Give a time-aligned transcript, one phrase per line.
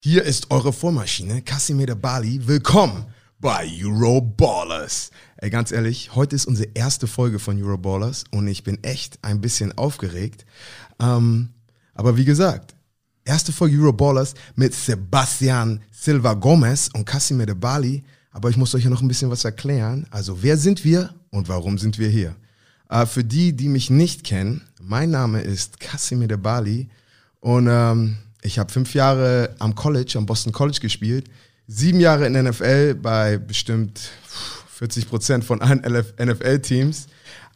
[0.00, 2.40] Hier ist eure Vormaschine, Casimir Bali.
[2.46, 3.06] Willkommen
[3.40, 5.10] bei Euroballers.
[5.38, 9.40] Ey, ganz ehrlich, heute ist unsere erste Folge von Euroballers und ich bin echt ein
[9.40, 10.46] bisschen aufgeregt.
[11.00, 11.48] Ähm,
[11.94, 12.76] aber wie gesagt,
[13.24, 18.04] erste Folge Euroballers mit Sebastian Silva Gomez und Casimir Bali.
[18.30, 20.06] Aber ich muss euch ja noch ein bisschen was erklären.
[20.10, 22.36] Also, wer sind wir und warum sind wir hier?
[22.88, 26.88] Äh, für die, die mich nicht kennen, mein Name ist Casimir Bali
[27.40, 31.28] und ähm, ich habe fünf Jahre am College, am Boston College gespielt,
[31.66, 34.00] sieben Jahre in NFL bei bestimmt
[34.70, 37.06] 40 Prozent von allen NFL-Teams.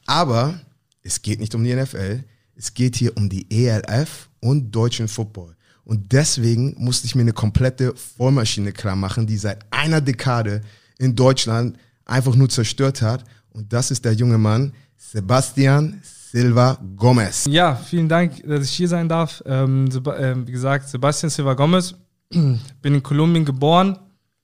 [0.06, 0.60] Aber
[1.02, 2.24] es geht nicht um die NFL,
[2.56, 5.56] es geht hier um die ELF und deutschen Football.
[5.84, 10.62] Und deswegen musste ich mir eine komplette Vollmaschine klar machen, die seit einer Dekade
[10.98, 13.24] in Deutschland einfach nur zerstört hat.
[13.50, 16.00] Und das ist der junge Mann, Sebastian
[16.32, 17.44] Silva Gomez.
[17.44, 19.42] Ja, vielen Dank, dass ich hier sein darf.
[19.44, 21.94] Ähm, äh, wie gesagt, Sebastian Silva Gomez.
[22.30, 23.98] Bin in Kolumbien geboren,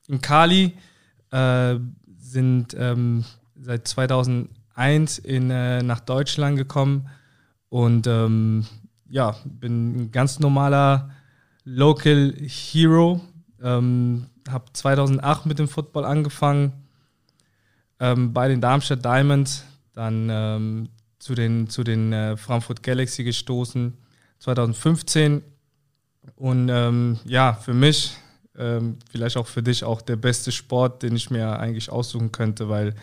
[0.06, 0.74] in Cali.
[1.30, 1.76] Äh,
[2.18, 3.24] sind ähm,
[3.58, 7.08] seit 2001 in, äh, nach Deutschland gekommen
[7.70, 8.66] und ähm,
[9.08, 11.08] ja, bin ein ganz normaler
[11.64, 13.22] Local Hero.
[13.62, 16.74] Ähm, habe 2008 mit dem Football angefangen
[17.98, 20.88] ähm, bei den Darmstadt Diamonds, dann ähm,
[21.18, 23.96] zu den, zu den äh, Frankfurt Galaxy gestoßen
[24.38, 25.42] 2015
[26.36, 28.16] und ähm, ja, für mich,
[28.56, 32.68] ähm, vielleicht auch für dich, auch der beste Sport, den ich mir eigentlich aussuchen könnte,
[32.68, 32.94] weil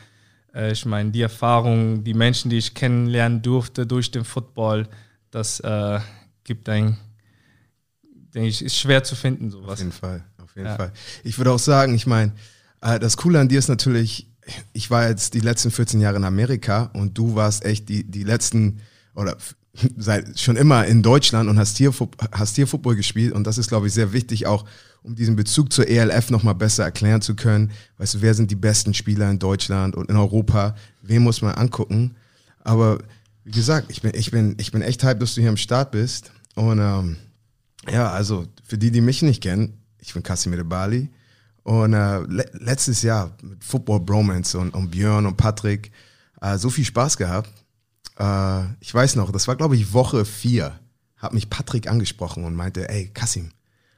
[0.53, 4.87] äh, ich meine, die Erfahrung, die Menschen, die ich kennenlernen durfte durch den Football,
[5.31, 5.99] das äh,
[6.43, 6.97] gibt ein,
[8.33, 9.73] denke ich, ist schwer zu finden, sowas.
[9.73, 10.75] Auf jeden Fall, auf jeden ja.
[10.75, 10.93] Fall.
[11.23, 12.31] Ich würde auch sagen, ich meine,
[12.81, 14.27] äh, das Coole an dir ist natürlich,
[14.73, 18.23] ich war jetzt die letzten 14 Jahre in Amerika und du warst echt die, die
[18.23, 18.81] letzten
[19.15, 19.37] oder
[19.97, 21.93] seit schon immer in Deutschland und hast hier,
[22.31, 24.65] hast hier Football gespielt und das ist, glaube ich, sehr wichtig auch,
[25.03, 27.71] um diesen Bezug zur ELF nochmal besser erklären zu können.
[27.97, 30.75] Weißt du, wer sind die besten Spieler in Deutschland und in Europa?
[31.01, 32.15] Wen muss man angucken?
[32.63, 32.99] Aber
[33.43, 35.91] wie gesagt, ich bin, ich bin, ich bin echt hype, dass du hier am Start
[35.91, 37.17] bist und ähm,
[37.91, 41.09] ja, also für die, die mich nicht kennen, ich bin Casimir Bali.
[41.65, 45.91] Und äh, le letztes Jahr mit Football Bromance und, und Björn und Patrick
[46.39, 47.49] äh, so viel Spaß gehabt.
[48.19, 50.79] Äh, ich weiß noch, das war glaube ich Woche vier,
[51.17, 53.49] hat mich Patrick angesprochen und meinte, ey Kasim,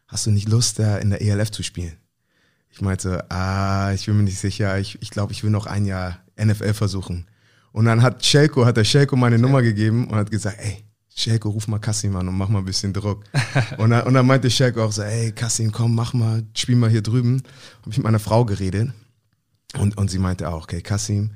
[0.07, 1.97] hast du nicht Lust, äh, in der ELF zu spielen?
[2.69, 5.85] Ich meinte, ah, ich bin mir nicht sicher, ich, ich glaube, ich will noch ein
[5.85, 7.27] Jahr NFL versuchen.
[7.73, 10.85] Und dann hat Shelko, hat der Shelko meine Nummer gegeben und hat gesagt, ey,
[11.17, 13.23] Shelko, ruf mal Kassim an und mach mal ein bisschen Druck.
[13.77, 16.91] und, dann, und dann meinte Shelko auch so, ey Kassim, komm, mach mal, spiel mal
[16.91, 17.41] hier drüben.
[17.81, 18.91] Habe ich mit meiner Frau geredet
[19.79, 21.31] und, und sie meinte auch, okay, Kassim,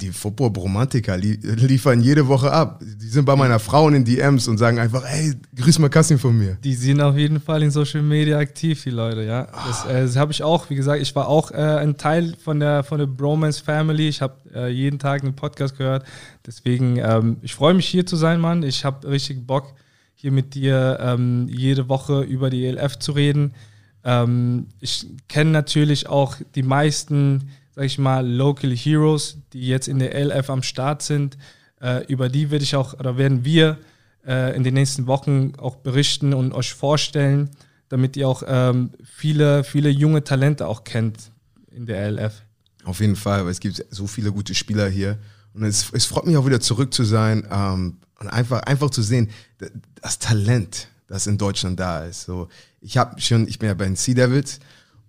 [0.00, 2.80] die Football-Bromantiker li liefern jede Woche ab.
[2.80, 6.38] Die sind bei meiner Frau in DMs und sagen einfach, hey, grüß mal Kassim von
[6.38, 6.56] mir.
[6.64, 9.46] Die sind auf jeden Fall in Social Media aktiv, die Leute, ja.
[9.66, 12.60] Das, äh, das habe ich auch, wie gesagt, ich war auch äh, ein Teil von
[12.60, 14.08] der, von der Bromance Family.
[14.08, 16.06] Ich habe äh, jeden Tag einen Podcast gehört.
[16.46, 18.62] Deswegen, ähm, ich freue mich hier zu sein, Mann.
[18.62, 19.74] Ich habe richtig Bock,
[20.14, 23.52] hier mit dir ähm, jede Woche über die ELF zu reden.
[24.02, 30.00] Ähm, ich kenne natürlich auch die meisten sag ich mal, Local Heroes, die jetzt in
[30.00, 31.38] der LF am Start sind.
[31.80, 33.78] Äh, über die werde ich auch, oder werden wir
[34.26, 37.50] äh, in den nächsten Wochen auch berichten und euch vorstellen,
[37.88, 41.30] damit ihr auch ähm, viele, viele junge Talente auch kennt
[41.70, 42.42] in der LF.
[42.82, 45.16] Auf jeden Fall, weil es gibt so viele gute Spieler hier.
[45.54, 49.02] Und es, es freut mich auch wieder zurück zu sein ähm, und einfach, einfach zu
[49.02, 49.30] sehen,
[50.02, 52.24] das Talent, das in Deutschland da ist.
[52.24, 52.48] So,
[52.80, 54.58] ich habe schon, ich bin ja bei den Sea Devils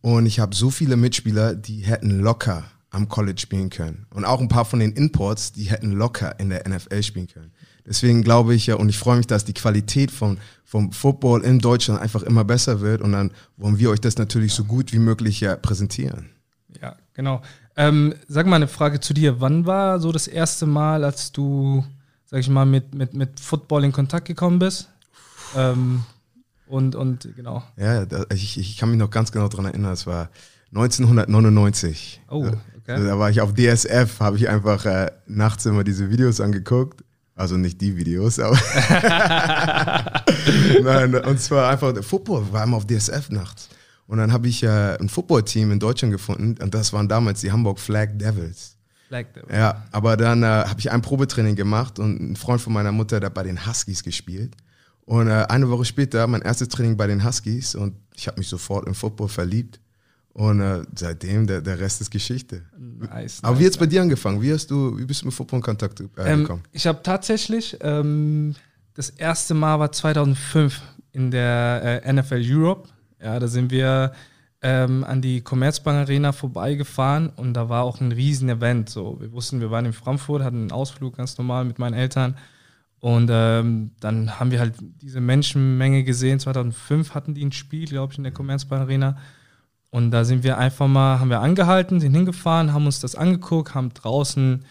[0.01, 4.07] und ich habe so viele Mitspieler, die hätten locker am College spielen können.
[4.13, 7.51] Und auch ein paar von den Imports, die hätten locker in der NFL spielen können.
[7.85, 11.59] Deswegen glaube ich ja, und ich freue mich, dass die Qualität von, vom Football in
[11.59, 13.01] Deutschland einfach immer besser wird.
[13.01, 16.29] Und dann wollen wir euch das natürlich so gut wie möglich ja präsentieren.
[16.81, 17.41] Ja, genau.
[17.75, 19.41] Ähm, sag mal eine Frage zu dir.
[19.41, 21.83] Wann war so das erste Mal, als du,
[22.25, 24.89] sag ich mal, mit, mit, mit Football in Kontakt gekommen bist?
[25.55, 26.03] Ähm,
[26.69, 27.63] und, und genau.
[27.78, 30.29] Ja, ich, ich kann mich noch ganz genau daran erinnern, es war
[30.70, 32.22] 1999.
[32.29, 32.55] Oh, okay.
[32.85, 37.03] Da war ich auf DSF, habe ich einfach äh, nachts immer diese Videos angeguckt.
[37.35, 38.59] Also nicht die Videos, aber.
[40.84, 43.70] Nein, und zwar einfach, Football war immer auf DSF nachts.
[44.05, 47.52] Und dann habe ich äh, ein Footballteam in Deutschland gefunden und das waren damals die
[47.52, 48.76] Hamburg Flag Devils.
[49.08, 49.55] Flag Devils.
[49.55, 53.22] Ja, aber dann äh, habe ich ein Probetraining gemacht und ein Freund von meiner Mutter
[53.22, 54.55] hat bei den Huskies gespielt.
[55.09, 58.47] Und äh, eine Woche später mein erstes Training bei den Huskies und ich habe mich
[58.47, 59.79] sofort im Football verliebt.
[60.34, 62.61] Und äh, seitdem, der, der Rest ist Geschichte.
[62.78, 64.40] Nice, Aber nice, wie hat es bei dir angefangen?
[64.40, 66.61] Wie, hast du, wie bist du mit Football in Kontakt äh, ähm, gekommen?
[66.73, 68.53] Ich habe tatsächlich, ähm,
[68.94, 70.79] das erste Mal war 2005
[71.12, 72.88] in der äh, NFL Europe.
[73.20, 74.14] Ja, da sind wir
[74.62, 78.91] ähm, an die Commerzbank Arena vorbeigefahren und da war auch ein riesen Event.
[78.91, 82.38] So, wir wussten, wir waren in Frankfurt, hatten einen Ausflug ganz normal mit meinen Eltern.
[82.99, 86.40] Und ähm, dann haben wir halt diese Menschenmenge gesehen.
[86.40, 89.17] 2005 hatten die ein Spiel, glaube ich, in der Commerzbank Arena.
[89.90, 93.73] Und da sind wir einfach mal, haben wir angehalten, sind hingefahren, haben uns das angeguckt,
[93.73, 94.66] haben draußen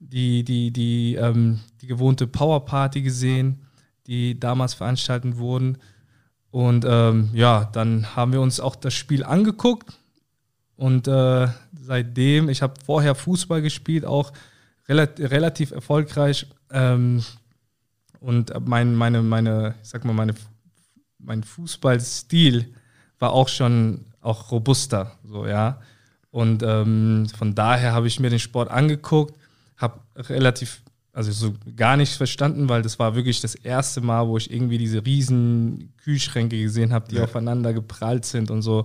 [0.00, 3.66] die, die, die, ähm, die gewohnte Powerparty gesehen,
[4.06, 5.78] die damals veranstaltet wurden.
[6.50, 9.92] Und ähm, ja, dann haben wir uns auch das Spiel angeguckt.
[10.76, 11.48] Und äh,
[11.80, 14.32] seitdem, ich habe vorher Fußball gespielt, auch
[14.88, 16.46] relativ, relativ erfolgreich.
[16.70, 17.22] Ähm,
[18.24, 20.34] und mein, meine, meine, ich sag mal, meine,
[21.18, 22.74] mein Fußballstil
[23.18, 25.80] war auch schon auch robuster, so ja.
[26.30, 29.36] Und ähm, von daher habe ich mir den Sport angeguckt,
[29.76, 30.80] habe relativ
[31.12, 34.78] also so gar nichts verstanden, weil das war wirklich das erste Mal, wo ich irgendwie
[34.78, 37.24] diese riesen Kühlschränke gesehen habe, die ja.
[37.24, 38.84] aufeinander geprallt sind und so.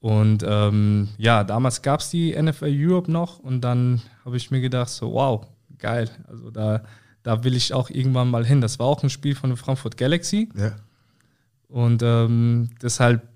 [0.00, 4.60] Und ähm, ja, damals gab es die NFL Europe noch und dann habe ich mir
[4.60, 5.46] gedacht, so wow,
[5.78, 6.10] geil.
[6.28, 6.82] Also da,
[7.28, 8.62] da will ich auch irgendwann mal hin.
[8.62, 10.48] Das war auch ein Spiel von der Frankfurt Galaxy.
[10.56, 10.72] Ja.
[11.68, 13.28] Und ähm, deshalb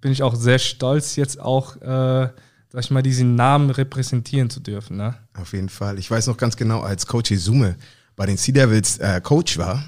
[0.00, 2.28] bin ich auch sehr stolz, jetzt auch äh,
[2.68, 4.96] sag ich mal, diesen Namen repräsentieren zu dürfen.
[4.96, 5.16] Ne?
[5.34, 5.98] Auf jeden Fall.
[5.98, 7.74] Ich weiß noch ganz genau, als Coach Izume
[8.14, 9.82] bei den Sea Devils äh, Coach war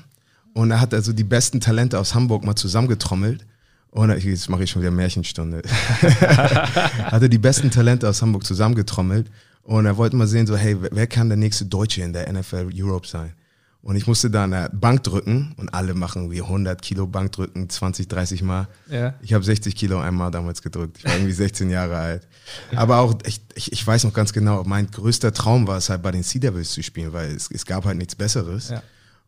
[0.55, 3.47] und er hat also die besten Talente aus Hamburg mal zusammengetrommelt.
[3.93, 5.63] Und jetzt mache ich schon wieder Märchenstunde.
[6.03, 9.31] hatte die besten Talente aus Hamburg zusammengetrommelt
[9.63, 12.71] und er wollte mal sehen, so, hey, wer kann der nächste Deutsche in der NFL
[12.75, 13.35] Europe sein?
[13.83, 17.69] Und ich musste da eine Bank drücken und alle machen wie 100 Kilo Bank drücken,
[17.69, 18.69] 20, 30 Mal.
[18.89, 19.15] Ja.
[19.23, 20.99] Ich habe 60 Kilo einmal damals gedrückt.
[20.99, 22.29] Ich war irgendwie 16 Jahre alt.
[22.77, 26.01] Aber auch, ich, ich, ich, weiß noch ganz genau, mein größter Traum war es halt
[26.01, 28.69] bei den Sea Devils zu spielen, weil es, es gab halt nichts Besseres.
[28.69, 28.83] Ja.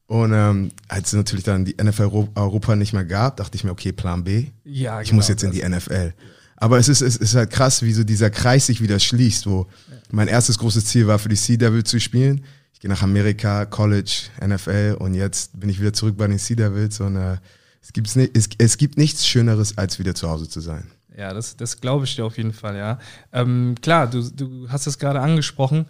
[0.07, 3.73] Und ähm, als es natürlich dann die NFL Europa nicht mehr gab, dachte ich mir,
[3.73, 4.47] okay, Plan B.
[4.63, 6.15] Ja, ich genau, muss jetzt in die NFL.
[6.57, 9.67] Aber es ist, es ist halt krass, wie so dieser Kreis sich wieder schließt, wo
[10.13, 12.45] mein erstes großes Ziel war, für die Sea Devils zu spielen
[12.85, 17.01] gehe nach Amerika, College, NFL und jetzt bin ich wieder zurück bei den Sea Devils
[17.01, 17.39] und äh,
[17.81, 20.91] es, gibt's nicht, es, es gibt nichts Schöneres, als wieder zu Hause zu sein.
[21.17, 22.99] Ja, das, das glaube ich dir auf jeden Fall, ja.
[23.33, 25.87] Ähm, klar, du, du hast es gerade angesprochen,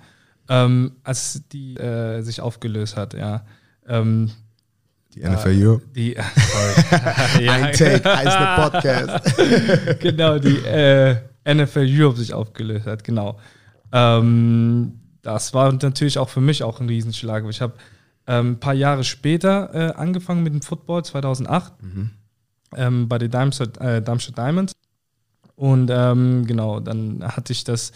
[0.48, 3.44] ähm, als die äh, sich aufgelöst hat, ja.
[3.88, 4.30] Ähm,
[5.16, 5.84] die NFL Europe?
[5.96, 6.14] Die,
[7.32, 7.48] sorry.
[7.48, 9.98] Ein Take heißt der Podcast.
[10.00, 13.40] genau, die äh, NFL Europe sich aufgelöst hat, genau.
[13.90, 17.44] Ähm, das war natürlich auch für mich auch ein Riesenschlag.
[17.48, 17.74] Ich habe
[18.26, 22.10] ähm, ein paar Jahre später äh, angefangen mit dem Football, 2008, mhm.
[22.76, 24.72] ähm, bei den Darmstadt, äh, Darmstadt Diamonds.
[25.56, 27.92] Und ähm, genau, dann hatte ich das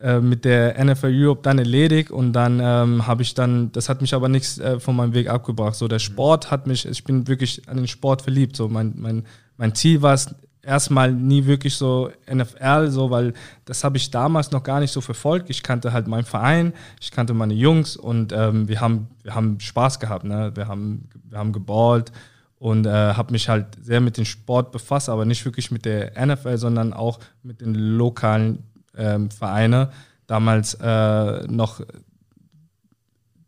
[0.00, 4.00] äh, mit der NFL Europe dann erledigt und dann ähm, habe ich dann, das hat
[4.00, 5.74] mich aber nichts äh, von meinem Weg abgebracht.
[5.74, 8.56] So der Sport hat mich, ich bin wirklich an den Sport verliebt.
[8.56, 9.24] So mein, mein,
[9.56, 14.50] mein Ziel war es, erstmal nie wirklich so NFL, so, weil das habe ich damals
[14.50, 15.50] noch gar nicht so verfolgt.
[15.50, 19.58] Ich kannte halt meinen Verein, ich kannte meine Jungs und ähm, wir, haben, wir haben
[19.60, 20.24] Spaß gehabt.
[20.24, 20.52] Ne?
[20.54, 22.12] Wir, haben, wir haben geballt
[22.58, 26.12] und äh, habe mich halt sehr mit dem Sport befasst, aber nicht wirklich mit der
[26.24, 28.62] NFL, sondern auch mit den lokalen
[28.96, 29.88] ähm, Vereinen.
[30.28, 31.80] Damals äh, noch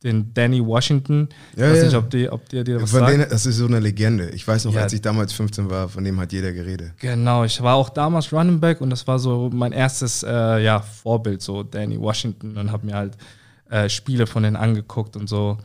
[0.05, 1.29] den Danny Washington.
[1.57, 1.85] Ja, ich weiß ja.
[1.87, 3.13] nicht, ob, die, ob dir was von sagt.
[3.13, 4.31] Denen, das ist so eine Legende.
[4.31, 4.83] Ich weiß noch, ja.
[4.83, 6.93] als ich damals 15 war, von dem hat jeder geredet.
[7.01, 10.81] Genau, ich war auch damals Running Back und das war so mein erstes äh, ja,
[10.81, 13.17] Vorbild, so Danny Washington und habe mir halt
[13.71, 15.59] äh, Spiele von denen angeguckt und so.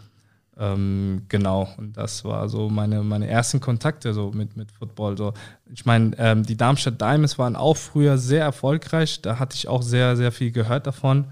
[0.58, 5.18] Ähm, genau, und das war so meine, meine ersten Kontakte so mit, mit Football.
[5.18, 5.34] So.
[5.74, 9.22] Ich meine, ähm, die Darmstadt Diamonds waren auch früher sehr erfolgreich.
[9.22, 11.28] Da hatte ich auch sehr, sehr viel gehört davon.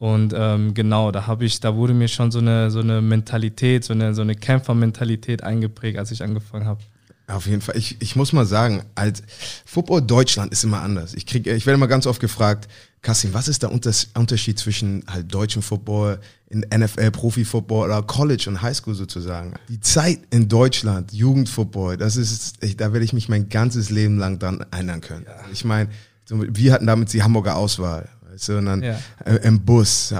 [0.00, 3.84] Und ähm, genau, da habe ich, da wurde mir schon so eine, so eine Mentalität,
[3.84, 6.80] so eine, so eine Kämpfermentalität eingeprägt, als ich angefangen habe.
[7.26, 7.76] Auf jeden Fall.
[7.76, 9.22] Ich, ich muss mal sagen, als
[9.66, 11.12] Football Deutschland ist immer anders.
[11.12, 12.66] Ich krieg, ich werde immer ganz oft gefragt,
[13.02, 18.62] Kassim, was ist der Unterschied zwischen halt deutschem Football, in NFL, Profi-Football oder College und
[18.62, 19.52] Highschool sozusagen?
[19.68, 24.16] Die Zeit in Deutschland, Jugendfootball, das ist, ich, da werde ich mich mein ganzes Leben
[24.16, 25.26] lang dran erinnern können.
[25.28, 25.44] Ja.
[25.52, 25.90] Ich meine,
[26.30, 28.98] wir hatten damit die Hamburger Auswahl sondern ja.
[29.24, 30.14] Äh, im Bus.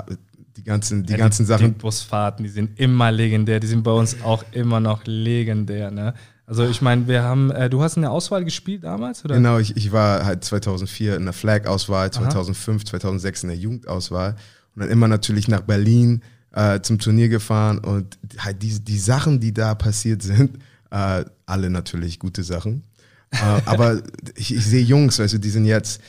[0.56, 1.74] Die ganzen, die ja, ganzen die, Sachen.
[1.74, 3.60] Die Busfahrten, die sind immer legendär.
[3.60, 5.90] Die sind bei uns auch immer noch legendär.
[5.90, 6.14] Ne?
[6.50, 9.36] Also ich meine, wir haben, äh, du hast in der Auswahl gespielt damals, oder?
[9.36, 12.90] Genau, ich, ich war halt 2004 in der Flag-Auswahl, 2005, Aha.
[12.90, 14.34] 2006 in der Jugendauswahl
[14.74, 19.38] und dann immer natürlich nach Berlin äh, zum Turnier gefahren und halt die, die Sachen,
[19.38, 20.58] die da passiert sind,
[20.90, 22.82] äh, alle natürlich gute Sachen.
[23.30, 24.02] äh, aber
[24.34, 26.00] ich, ich sehe Jungs, weißt du, die sind jetzt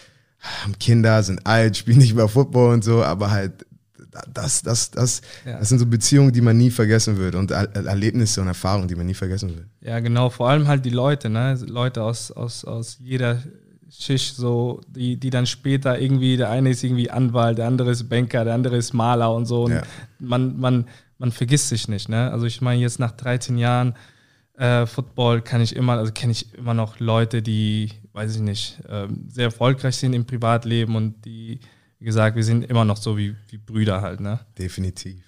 [0.41, 3.65] haben Kinder, sind alt, spielen nicht mehr Football und so, aber halt
[4.33, 5.59] das, das, das, ja.
[5.59, 9.05] das sind so Beziehungen, die man nie vergessen wird und Erlebnisse und Erfahrungen, die man
[9.05, 9.67] nie vergessen wird.
[9.81, 11.57] Ja, genau, vor allem halt die Leute, ne?
[11.65, 13.41] Leute aus, aus, aus jeder
[13.89, 18.09] Schicht, so, die, die dann später irgendwie, der eine ist irgendwie Anwalt, der andere ist
[18.09, 19.63] Banker, der andere ist Maler und so.
[19.63, 19.83] Und ja.
[20.19, 22.31] man, man, man vergisst sich nicht, ne?
[22.31, 23.95] Also ich meine, jetzt nach 13 Jahren
[24.57, 28.79] äh, Football kann ich immer, also kenne ich immer noch Leute, die, weiß ich nicht,
[28.87, 31.59] äh, sehr erfolgreich sind im Privatleben und die
[32.01, 34.39] wie gesagt, wir sind immer noch so wie, wie Brüder halt, ne?
[34.57, 35.21] Definitiv.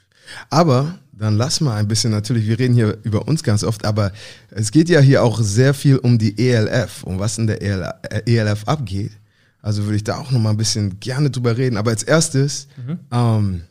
[0.50, 4.12] Aber dann lass mal ein bisschen natürlich, wir reden hier über uns ganz oft, aber
[4.50, 7.62] es geht ja hier auch sehr viel um die ELF, um was in der
[8.28, 9.12] ELF abgeht.
[9.62, 11.78] Also würde ich da auch noch mal ein bisschen gerne drüber reden.
[11.78, 13.00] Aber als erstes, mhm.
[13.12, 13.62] ähm,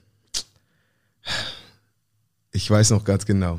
[2.53, 3.59] ich weiß noch ganz genau,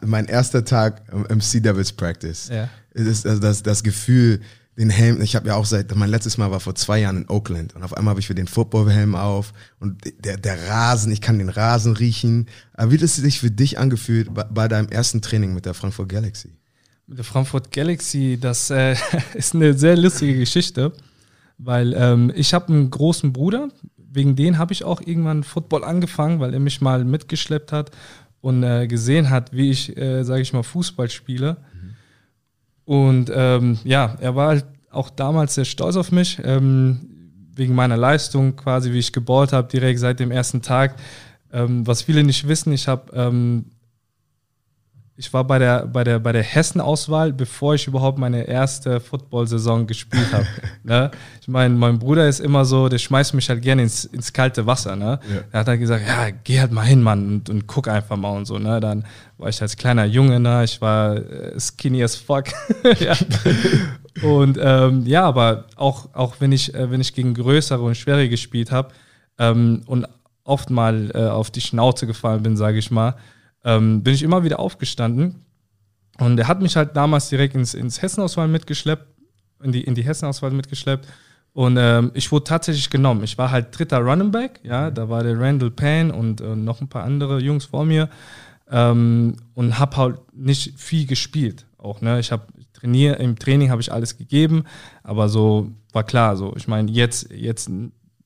[0.00, 2.48] mein erster Tag im Sea Devils Practice.
[2.48, 2.70] Ja.
[2.94, 4.40] Das, das, das, das Gefühl,
[4.76, 7.28] den Helm, ich habe ja auch seit, mein letztes Mal war vor zwei Jahren in
[7.28, 11.20] Oakland und auf einmal habe ich für den Footballhelm auf und der, der Rasen, ich
[11.20, 12.46] kann den Rasen riechen.
[12.74, 15.74] Aber wie hat es sich für dich angefühlt bei, bei deinem ersten Training mit der
[15.74, 16.50] Frankfurt Galaxy?
[17.06, 18.94] Mit der Frankfurt Galaxy, das äh,
[19.34, 20.92] ist eine sehr lustige Geschichte,
[21.58, 26.40] weil ähm, ich habe einen großen Bruder, wegen den habe ich auch irgendwann Football angefangen,
[26.40, 27.90] weil er mich mal mitgeschleppt hat
[28.40, 31.58] und äh, gesehen hat, wie ich, äh, sage ich mal, Fußball spiele.
[32.90, 36.98] Und ähm, ja, er war halt auch damals sehr stolz auf mich, ähm,
[37.54, 40.96] wegen meiner Leistung quasi, wie ich geballt habe, direkt seit dem ersten Tag.
[41.52, 43.66] Ähm, was viele nicht wissen, ich habe ähm,
[45.20, 49.86] ich war bei der, bei der, bei der Hessen-Auswahl, bevor ich überhaupt meine erste Football-Saison
[49.86, 50.46] gespielt habe.
[50.82, 51.10] ne?
[51.42, 54.64] Ich meine, mein Bruder ist immer so, der schmeißt mich halt gerne ins, ins kalte
[54.64, 54.96] Wasser.
[54.96, 55.20] Ne?
[55.28, 55.42] Ja.
[55.52, 58.30] Er hat halt gesagt, ja, geh halt mal hin, Mann, und, und guck einfach mal
[58.30, 58.58] und so.
[58.58, 58.80] Ne?
[58.80, 59.04] Dann
[59.36, 60.64] war ich als kleiner Junge, ne?
[60.64, 62.46] ich war äh, skinny as fuck.
[62.98, 63.14] ja.
[64.22, 68.26] Und ähm, ja, aber auch, auch wenn, ich, äh, wenn ich gegen größere und schwere
[68.30, 68.88] gespielt habe
[69.38, 70.06] ähm, und
[70.44, 73.16] oft mal äh, auf die Schnauze gefallen bin, sage ich mal,
[73.64, 75.44] ähm, bin ich immer wieder aufgestanden.
[76.18, 79.06] Und er hat mich halt damals direkt ins, ins Hessenauswahl mitgeschleppt,
[79.62, 81.06] in die, in die Hessenauswahl mitgeschleppt.
[81.52, 83.24] Und ähm, ich wurde tatsächlich genommen.
[83.24, 86.80] Ich war halt dritter Running Back, ja, da war der Randall Payne und äh, noch
[86.80, 88.08] ein paar andere Jungs vor mir
[88.70, 91.66] ähm, und habe halt nicht viel gespielt.
[91.76, 92.20] Auch, ne?
[92.20, 94.64] Ich habe trainiert, im Training habe ich alles gegeben,
[95.02, 97.70] aber so war klar, so ich meine, jetzt, jetzt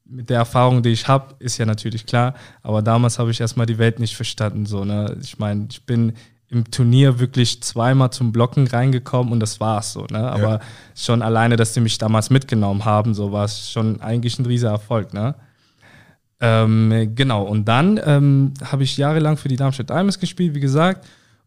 [0.05, 2.35] mit der Erfahrung, die ich habe, ist ja natürlich klar.
[2.63, 4.67] Aber damals habe ich erstmal die Welt nicht verstanden.
[4.67, 5.17] So, ne?
[5.23, 6.13] Ich meine, ich bin
[6.49, 10.07] im Turnier wirklich zweimal zum Blocken reingekommen und das war's so.
[10.11, 10.31] Ne?
[10.31, 10.61] Aber ja.
[10.95, 14.71] schon alleine, dass die mich damals mitgenommen haben, so war es schon eigentlich ein riesiger
[14.71, 15.15] Erfolg.
[15.15, 15.35] Ne?
[16.41, 21.07] Ähm, genau, und dann ähm, habe ich jahrelang für die Darmstadt Diamonds gespielt, wie gesagt.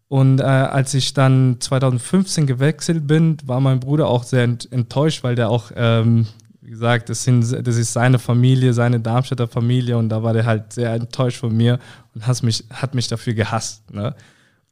[0.10, 5.36] Und äh, als ich dann 2015 gewechselt bin, war mein Bruder auch sehr enttäuscht, weil
[5.36, 6.28] der auch ähm,
[6.68, 10.46] wie gesagt, das, sind, das ist seine Familie, seine Darmstädter Familie und da war der
[10.46, 11.80] halt sehr enttäuscht von mir
[12.14, 13.90] und hat mich, hat mich dafür gehasst.
[13.94, 14.14] Ne?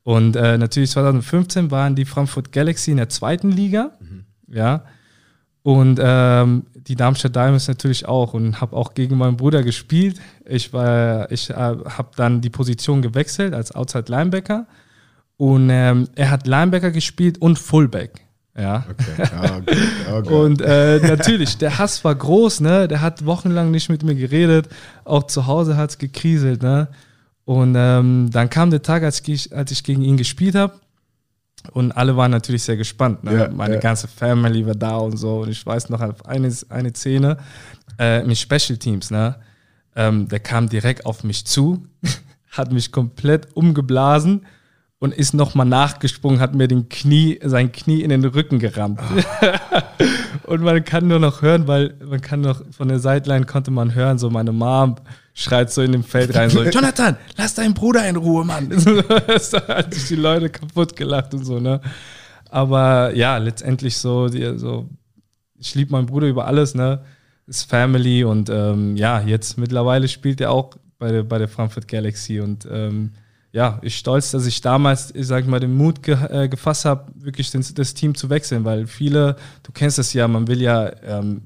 [0.03, 4.25] Und äh, natürlich 2015 waren die Frankfurt Galaxy in der zweiten Liga, mhm.
[4.49, 4.83] ja.
[5.63, 10.19] Und ähm, die Darmstadt Diamonds natürlich auch und habe auch gegen meinen Bruder gespielt.
[10.45, 14.67] Ich war, ich äh, habe dann die Position gewechselt als Outside Linebacker
[15.37, 18.24] und ähm, er hat Linebacker gespielt und Fullback.
[18.57, 18.85] Ja.
[18.89, 19.29] Okay.
[19.57, 19.77] Okay.
[20.11, 20.33] Okay.
[20.33, 22.87] Und äh, natürlich, der Hass war groß, ne?
[22.87, 24.69] Der hat wochenlang nicht mit mir geredet.
[25.03, 26.87] Auch zu Hause hat es gekriselt, ne?
[27.43, 30.73] Und ähm, dann kam der Tag, als ich, als ich gegen ihn gespielt habe.
[31.71, 33.23] Und alle waren natürlich sehr gespannt.
[33.23, 33.33] Ne?
[33.33, 33.79] Ja, Meine ja.
[33.79, 35.41] ganze Family war da und so.
[35.41, 37.37] Und ich weiß noch eine, eine Szene
[37.99, 39.11] äh, mit Special Teams.
[39.11, 39.35] Ne?
[39.95, 41.85] Ähm, der kam direkt auf mich zu,
[42.51, 44.45] hat mich komplett umgeblasen
[44.99, 48.99] und ist nochmal nachgesprungen, hat mir den Knie, sein Knie in den Rücken gerammt.
[49.01, 50.51] Oh.
[50.51, 53.93] und man kann nur noch hören, weil man kann noch von der Sideline konnte man
[53.93, 54.95] hören, so meine Mom
[55.33, 58.69] schreit so in dem Feld rein, so, Jonathan, lass deinen Bruder in Ruhe, Mann.
[59.51, 61.81] da hat sich die Leute kaputt gelacht und so, ne?
[62.49, 64.89] Aber ja, letztendlich so, die, so
[65.59, 67.03] ich liebe meinen Bruder über alles, ne?
[67.47, 71.87] Ist Family und ähm, ja, jetzt mittlerweile spielt er auch bei der, bei der Frankfurt
[71.87, 73.11] Galaxy und ähm,
[73.55, 77.05] ja, ich stolz, dass ich damals, ich sag mal, den Mut ge äh, gefasst habe,
[77.15, 80.91] wirklich das, das, Team zu wechseln, weil viele, du kennst es ja, man will ja,
[81.03, 81.43] ähm,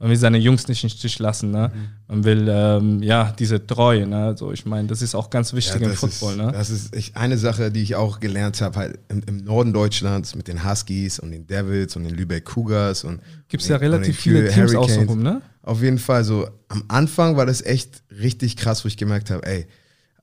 [0.00, 1.70] man will seine Jungs nicht im Stich lassen, ne?
[1.72, 1.88] Mhm.
[2.08, 4.34] Man will ähm, ja diese Treue, ne?
[4.36, 6.50] So, ich meine, das ist auch ganz wichtig ja, im Football, ist, ne?
[6.50, 10.34] Das ist echt eine Sache, die ich auch gelernt habe, halt im, im, Norden Deutschlands
[10.34, 14.18] mit den Huskies und den Devils und den Lübeck Cougars und gibt es ja relativ
[14.18, 15.40] viele Teams außenrum, ne?
[15.62, 16.48] Auf jeden Fall so.
[16.66, 19.68] Am Anfang war das echt richtig krass, wo ich gemerkt habe, ey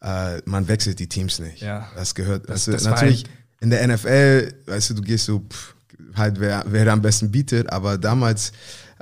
[0.01, 1.61] äh, man wechselt die Teams nicht.
[1.61, 1.89] Ja.
[1.95, 3.25] Das gehört, das, das natürlich
[3.61, 5.75] in der NFL, weißt du, du gehst so, pff,
[6.15, 8.51] halt wer, wer da am besten bietet, aber damals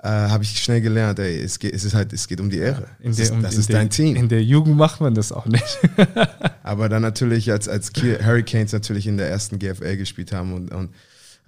[0.04, 2.58] äh, habe ich schnell gelernt, ey, es geht, es ist halt, es geht um die
[2.58, 2.88] Ehre.
[3.00, 4.16] In das der, ist, um, das ist der, dein Team.
[4.16, 5.80] In der Jugend macht man das auch nicht.
[6.64, 10.72] Aber dann natürlich, als, als Kiel Hurricanes natürlich in der ersten GFL gespielt haben und,
[10.72, 10.90] und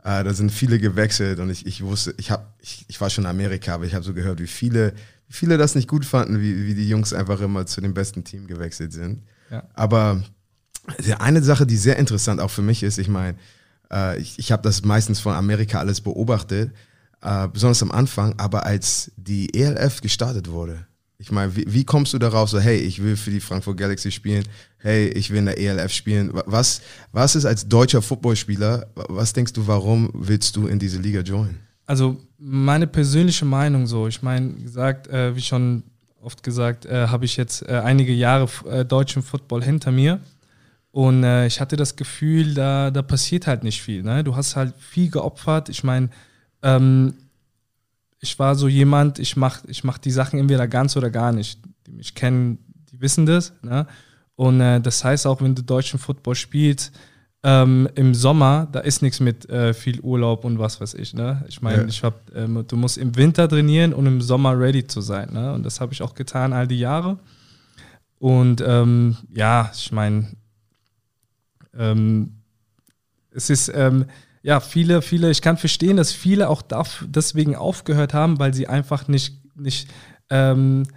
[0.04, 3.26] äh, da sind viele gewechselt und ich, ich wusste, ich, hab, ich, ich war schon
[3.26, 4.94] in Amerika, aber ich habe so gehört, wie viele,
[5.28, 8.24] wie viele das nicht gut fanden, wie, wie die Jungs einfach immer zu dem besten
[8.24, 9.24] Team gewechselt sind.
[9.50, 9.64] Ja.
[9.74, 10.24] Aber
[11.20, 13.38] eine Sache, die sehr interessant auch für mich ist, ich meine,
[13.92, 16.72] äh, ich, ich habe das meistens von Amerika alles beobachtet,
[17.22, 20.86] äh, besonders am Anfang, aber als die ELF gestartet wurde,
[21.22, 24.10] ich meine, wie, wie kommst du darauf, so, hey, ich will für die Frankfurt Galaxy
[24.10, 24.46] spielen,
[24.78, 26.32] hey, ich will in der ELF spielen.
[26.46, 31.20] Was, was ist als deutscher Footballspieler, was denkst du, warum willst du in diese Liga
[31.20, 31.60] joinen?
[31.86, 35.84] Also meine persönliche Meinung so, ich meine, gesagt, äh, wie schon
[36.22, 40.20] oft gesagt, äh, habe ich jetzt äh, einige Jahre äh, deutschen Football hinter mir.
[40.92, 44.04] Und äh, ich hatte das Gefühl, da, da passiert halt nicht viel.
[44.04, 44.24] Ne?
[44.24, 45.70] Du hast halt viel geopfert.
[45.70, 46.10] Ich meine,
[46.64, 47.14] ähm,
[48.20, 51.60] ich war so jemand, ich mache ich mach die Sachen entweder ganz oder gar nicht.
[51.86, 52.58] Die mich kennen,
[52.92, 53.54] die wissen das.
[53.62, 53.86] Ne?
[54.36, 56.92] Und äh, das heißt auch, wenn du deutschen Football spielst,
[57.44, 61.14] ähm, im Sommer, da ist nichts mit äh, viel Urlaub und was weiß ich.
[61.14, 61.46] Ne?
[61.48, 61.88] Ich meine, Ja.
[61.88, 65.32] ich hab, ähm, du musst im Winter trainieren und im Sommer ready zu sein.
[65.34, 65.54] Ne?
[65.54, 67.18] Und das habe ich auch getan all die Jahre.
[68.18, 70.28] Und ähm, ja, ich meine,
[71.78, 72.42] ähm,
[73.32, 74.06] es ist, ähm,
[74.42, 78.68] ja, viele, viele, ich kann verstehen, dass viele auch darf, deswegen aufgehört haben, weil sie
[78.68, 79.90] einfach nicht, nicht,
[80.30, 80.88] ähm,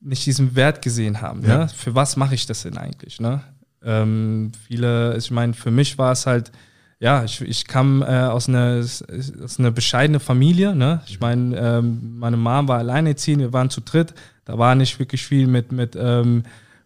[0.00, 1.42] nicht diesen Wert gesehen haben.
[1.46, 1.58] Ja.
[1.58, 1.68] Ne?
[1.68, 3.18] Für was mache ich das denn eigentlich?
[3.20, 3.42] Ne?
[3.84, 6.52] Ähm, viele, ich meine, für mich war es halt,
[6.98, 10.74] ja, ich, ich kam äh, aus, einer, aus einer bescheidenen Familie.
[10.74, 11.02] Ne?
[11.06, 14.14] Ich meine, ähm, meine Mom war alleinerziehend, wir waren zu dritt.
[14.44, 16.44] Da war nicht wirklich viel mit, mit ähm,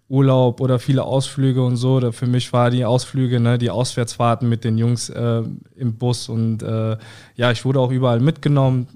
[0.09, 2.01] Urlaub oder viele Ausflüge und so.
[2.01, 5.43] Da für mich war die Ausflüge, ne, die Auswärtsfahrten mit den Jungs äh,
[5.77, 6.97] im Bus und äh,
[7.37, 8.89] ja, ich wurde auch überall mitgenommen.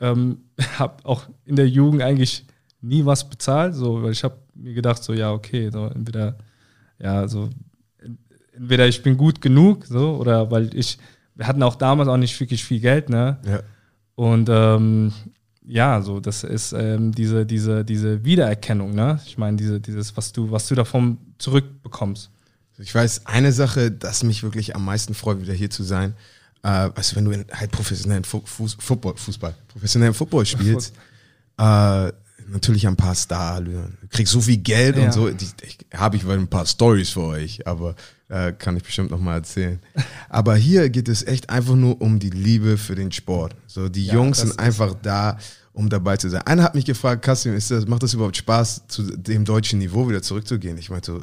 [0.00, 0.42] Ähm,
[0.78, 2.44] habe auch in der Jugend eigentlich
[2.82, 6.36] nie was bezahlt, so, weil ich habe mir gedacht, so ja, okay, so entweder,
[6.98, 7.50] ja, so
[8.58, 10.98] entweder ich bin gut genug, so, oder weil ich,
[11.34, 13.38] wir hatten auch damals auch nicht wirklich viel Geld, ne?
[13.46, 13.60] Ja.
[14.14, 15.12] Und ähm,
[15.64, 19.20] ja, so das ist ähm, diese, diese, diese Wiedererkennung, ne?
[19.26, 22.30] Ich meine, diese, dieses, was du, was du davon zurückbekommst.
[22.78, 26.14] Ich weiß, eine Sache, das mich wirklich am meisten freut, wieder hier zu sein,
[26.62, 30.94] äh, weißt du, wenn du in halt professionellen Fu Fuß, Football, Fußball, professionellen Football spielst,
[31.58, 32.12] äh,
[32.50, 33.96] natürlich ein paar Starallüren.
[34.00, 35.04] Du kriegst so viel Geld Ja.
[35.06, 35.30] und so.
[35.94, 37.94] Habe ich ein paar Stories für euch, aber
[38.28, 39.78] äh, kann ich bestimmt noch mal erzählen.
[40.28, 43.54] Aber hier geht es echt einfach nur um die Liebe für den Sport.
[43.66, 45.38] So, die Ja, Jungs sind einfach da,
[45.72, 46.42] um dabei zu sein.
[46.42, 50.06] Einer hat mich gefragt, Kassim, ist das, macht das überhaupt Spaß, zu dem deutschen Niveau
[50.08, 50.76] wieder zurückzugehen?
[50.76, 51.18] Ich meinte,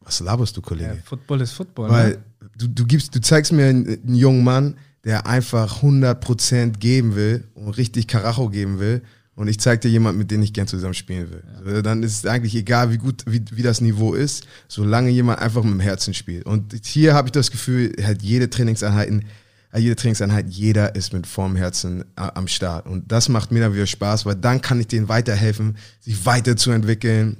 [0.00, 0.94] was laberst du, Kollege?
[0.96, 1.90] Ja, Football ist Football.
[1.90, 2.18] Weil ne?
[2.56, 7.44] du, du gibst, du zeigst mir einen, einen jungen Mann, der einfach 100% geben will
[7.54, 9.02] und richtig Karacho geben will.
[9.38, 11.44] Und ich zeig dir jemanden, mit dem ich gern zusammen spielen will.
[11.64, 15.38] So, dann ist es eigentlich egal, wie gut, wie, wie das Niveau ist, solange jemand
[15.38, 16.44] einfach mit dem Herzen spielt.
[16.44, 19.26] Und hier habe ich das Gefühl, halt jede Trainingseinheiten,
[19.72, 22.88] äh, jede Trainingseinheit, jeder ist mit vollem Herzen äh, am Start.
[22.88, 27.36] Und das macht mir dann wieder Spaß, weil dann kann ich denen weiterhelfen, sich weiterzuentwickeln,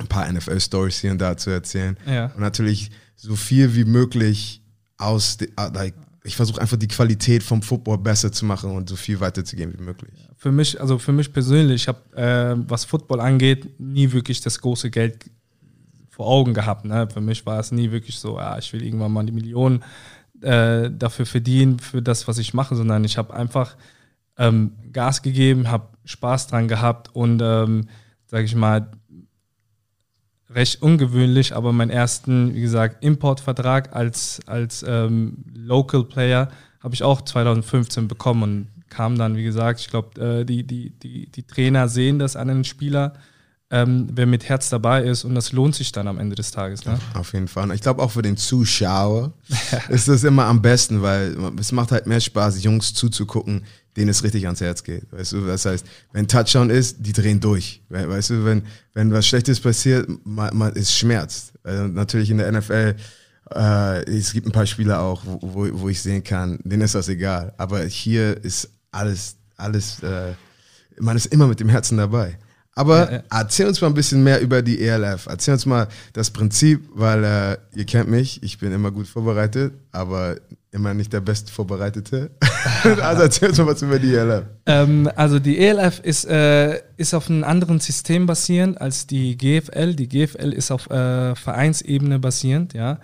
[0.00, 1.96] ein paar NFL-Stories hier und da zu erzählen.
[2.06, 2.26] Ja.
[2.34, 4.62] Und natürlich so viel wie möglich
[4.98, 8.96] aus, ah, like, ich versuche einfach die Qualität vom Football besser zu machen und so
[8.96, 10.25] viel weiterzugeben wie möglich.
[10.36, 14.60] Für mich, also für mich persönlich, ich habe, äh, was Football angeht, nie wirklich das
[14.60, 15.30] große Geld
[16.10, 16.84] vor Augen gehabt.
[16.84, 17.08] Ne?
[17.12, 19.82] Für mich war es nie wirklich so, ja, ich will irgendwann mal die Millionen
[20.42, 23.76] äh, dafür verdienen, für das, was ich mache, sondern ich habe einfach
[24.38, 27.88] ähm, Gas gegeben, habe Spaß dran gehabt und, ähm,
[28.26, 28.90] sage ich mal,
[30.50, 36.48] recht ungewöhnlich, aber meinen ersten, wie gesagt, Importvertrag als, als ähm, Local Player
[36.80, 41.26] habe ich auch 2015 bekommen kam dann, wie gesagt, ich glaube, äh, die, die, die,
[41.30, 43.14] die Trainer sehen das an den Spieler,
[43.68, 46.84] ähm, wer mit Herz dabei ist und das lohnt sich dann am Ende des Tages.
[46.84, 46.98] Ne?
[47.14, 47.64] Auf jeden Fall.
[47.64, 49.32] Und ich glaube auch für den Zuschauer
[49.88, 53.64] ist das immer am besten, weil es macht halt mehr Spaß, Jungs zuzugucken,
[53.96, 55.10] denen es richtig ans Herz geht.
[55.10, 57.82] Weißt du, das heißt, wenn Touchdown ist, die drehen durch.
[57.88, 58.62] We- Weißt du, wenn,
[58.94, 61.52] wenn was Schlechtes passiert, man, man, es schmerzt.
[61.64, 62.94] Also natürlich in der NFL,
[63.54, 67.08] äh, es gibt ein paar Spieler auch, wo, wo ich sehen kann, denen ist das
[67.08, 67.52] egal.
[67.58, 70.32] Aber hier ist alles, alles, äh,
[70.98, 72.38] man ist immer mit dem Herzen dabei.
[72.78, 73.22] Aber Ja, ja.
[73.30, 75.26] erzähl uns mal ein bisschen mehr über die ELF.
[75.26, 79.72] Erzähl uns mal das Prinzip, weil äh, ihr kennt mich, ich bin immer gut vorbereitet,
[79.92, 80.36] aber
[80.72, 82.30] immer nicht der best Vorbereitete.
[83.00, 84.44] also erzähl uns mal was über die ELF.
[84.66, 89.94] Ähm, also die ELF ist, äh, ist auf einem anderen System basierend als die GFL.
[89.94, 92.98] Die GFL ist auf äh, Vereinsebene basierend, ja.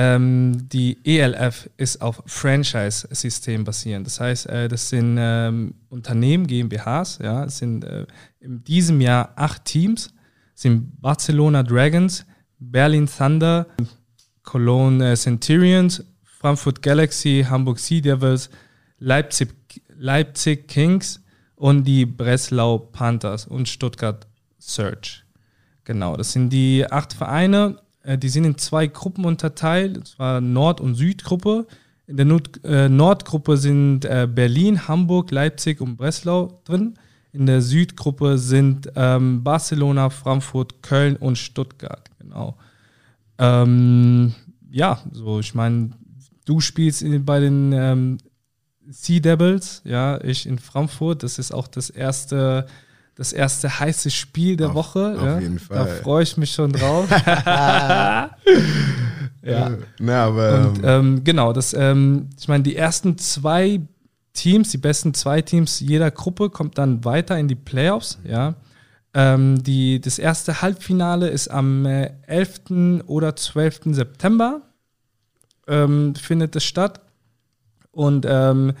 [0.00, 4.06] Ähm, die ELF ist auf Franchise-System basierend.
[4.06, 8.06] Das heißt, äh, das sind ähm, Unternehmen, GmbHs, ja, es sind äh,
[8.38, 10.14] in diesem Jahr acht Teams,
[10.54, 12.24] sind Barcelona Dragons,
[12.60, 13.66] Berlin Thunder,
[14.44, 18.50] Cologne äh, Centurions, Frankfurt Galaxy, Hamburg Sea Devils,
[19.00, 19.48] Leipzig,
[19.96, 21.20] Leipzig Kings
[21.56, 24.28] und die Breslau Panthers und Stuttgart
[24.60, 25.24] Search.
[25.82, 27.80] Genau, das sind die acht Vereine.
[28.08, 31.66] Äh, die sind in zwei Gruppen unterteilt, und zwar Nord- und Südgruppe.
[32.06, 36.94] In der Nord äh, Nordgruppe sind äh, Berlin, Hamburg, Leipzig und Breslau drin.
[37.32, 42.10] In der Südgruppe sind ähm, Barcelona, Frankfurt, Köln und Stuttgart.
[42.18, 42.56] Genau.
[43.36, 44.34] Ähm,
[44.70, 45.90] ja, so ich meine,
[46.46, 48.18] du spielst bei den ähm,
[48.88, 51.22] Sea Devils, ja, ich in Frankfurt.
[51.22, 52.66] Das ist auch das erste,
[53.18, 55.16] das erste heiße Spiel der auf, Woche.
[55.18, 55.40] Auf ja.
[55.40, 55.76] jeden Fall.
[55.76, 57.10] Da freue ich mich schon drauf.
[57.26, 58.30] ja.
[59.98, 60.68] Na, aber.
[60.68, 63.80] Und, ähm, genau, das, ähm, ich meine, die ersten zwei
[64.34, 68.54] Teams, die besten zwei Teams jeder Gruppe kommt dann weiter in die Playoffs, ja.
[69.14, 73.02] Ähm, die, das erste Halbfinale ist am äh, 11.
[73.08, 73.80] oder 12.
[73.96, 74.62] September
[75.66, 77.00] ähm, findet es statt.
[77.90, 78.74] Und ähm,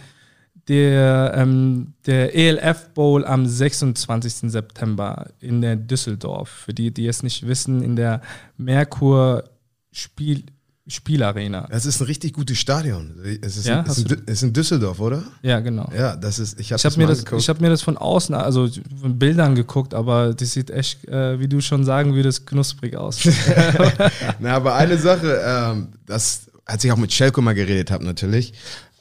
[0.68, 4.50] der, ähm, der ELF Bowl am 26.
[4.50, 6.48] September in der Düsseldorf.
[6.48, 8.20] Für die, die es nicht wissen, in der
[8.56, 9.44] Merkur
[9.92, 10.44] Spiel,
[10.86, 11.66] Spielarena.
[11.70, 13.14] Das ist ein richtig gutes Stadion.
[13.42, 15.22] Es ist, Ja, in, es ist, in, Düsseldorf, oder?
[15.42, 15.90] Ja, genau.
[15.94, 16.58] Ja, das ist.
[16.58, 18.68] Ich habe habe mir, das- ich hab mir das von außen, also
[19.00, 23.20] von Bildern geguckt, aber das sieht echt, äh, wie du schon sagen würdest, knusprig aus.
[24.38, 28.54] Na, aber eine Sache, ähm, das, als ich auch mit Schelko mal geredet habe, natürlich,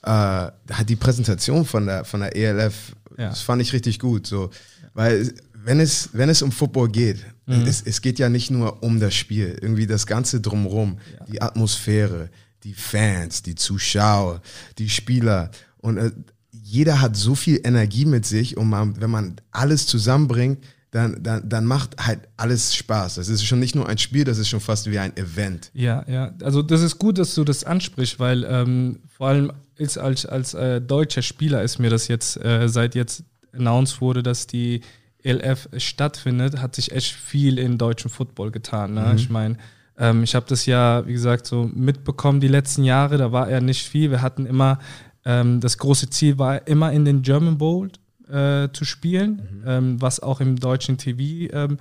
[0.08, 3.30] äh, die Präsentation von der, von der ELF, Ja.
[3.30, 4.26] das fand ich richtig gut.
[4.28, 4.50] So,
[4.94, 7.62] weil wenn es, wenn es um Football geht, Mhm.
[7.66, 10.98] es, es geht ja nicht nur um das Spiel, irgendwie das Ganze drumherum,
[11.32, 12.30] die Atmosphäre,
[12.64, 14.42] die Fans, die Zuschauer,
[14.78, 16.12] die Spieler und äh,
[16.52, 20.60] jeder hat so viel Energie mit sich und man, wenn man alles zusammenbringt,
[20.92, 23.16] dann, dann, dann macht halt alles Spaß.
[23.16, 25.70] Das ist schon nicht nur ein Spiel, das ist schon fast wie ein Event.
[25.74, 26.34] ja, ja.
[26.44, 30.54] Also das ist gut, dass du das ansprichst, weil ähm, vor allem ist als, als
[30.54, 34.82] äh, deutscher Spieler ist mir das jetzt, äh, seit jetzt announced wurde, dass die
[35.24, 38.94] ELF stattfindet, hat sich echt viel in deutschem Football getan.
[38.94, 39.14] Ne?
[39.16, 39.58] Ich meine,
[39.98, 43.62] ähm, ich habe das ja, wie gesagt, so mitbekommen die letzten Jahre, da war er
[43.62, 44.12] nicht viel.
[44.12, 44.80] Wir hatten immer,
[45.26, 47.90] ähm, das große Ziel war immer in den German Bowl
[48.30, 51.78] äh, zu spielen, ähm, was auch im deutschen TV ähm,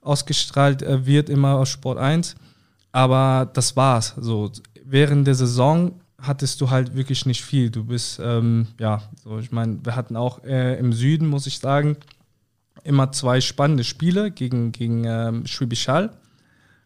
[0.00, 2.36] ausgestrahlt äh, wird, immer aus Sport 1.
[2.92, 4.14] Aber das war's.
[4.18, 4.50] So,
[4.84, 7.70] während der Saison hattest du halt wirklich nicht viel.
[7.70, 11.58] Du bist, ähm, ja, so, ich meine, wir hatten auch äh, im Süden, muss ich
[11.58, 11.96] sagen,
[12.84, 16.10] immer zwei spannende Spiele gegen, gegen ähm, Schwäbisch Hall.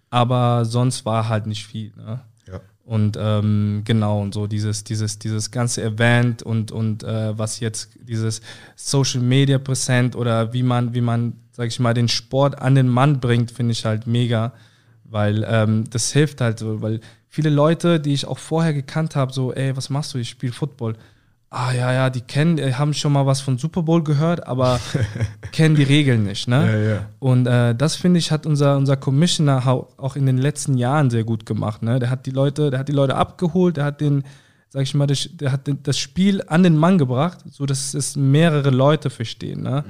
[0.09, 1.93] Aber sonst war halt nicht viel.
[1.97, 2.21] Ne?
[2.49, 2.61] Ja.
[2.85, 7.91] Und ähm, genau, und so dieses, dieses, dieses ganze Event und, und äh, was jetzt
[8.01, 8.41] dieses
[8.75, 12.89] Social Media Präsent oder wie man, wie man, sag ich mal, den Sport an den
[12.89, 14.53] Mann bringt, finde ich halt mega.
[15.05, 19.33] Weil ähm, das hilft halt so, weil viele Leute, die ich auch vorher gekannt habe,
[19.33, 20.19] so, ey, was machst du?
[20.19, 20.97] Ich spiele Football.
[21.49, 24.79] Ah ja, ja, die kennen, die haben schon mal was von Super Bowl gehört, aber
[25.53, 26.67] kennen die Regeln nicht, ne?
[26.67, 27.07] Ja, ja.
[27.19, 31.25] Und äh, das finde ich hat unser, unser Commissioner auch in den letzten Jahren sehr
[31.25, 31.83] gut gemacht.
[31.83, 31.99] Ne?
[31.99, 34.23] Der hat die Leute, der hat die Leute abgeholt, der hat den,
[34.69, 37.95] sag ich mal, das, der hat den, das Spiel an den Mann gebracht, so dass
[37.95, 39.63] es mehrere Leute verstehen.
[39.63, 39.85] Ne?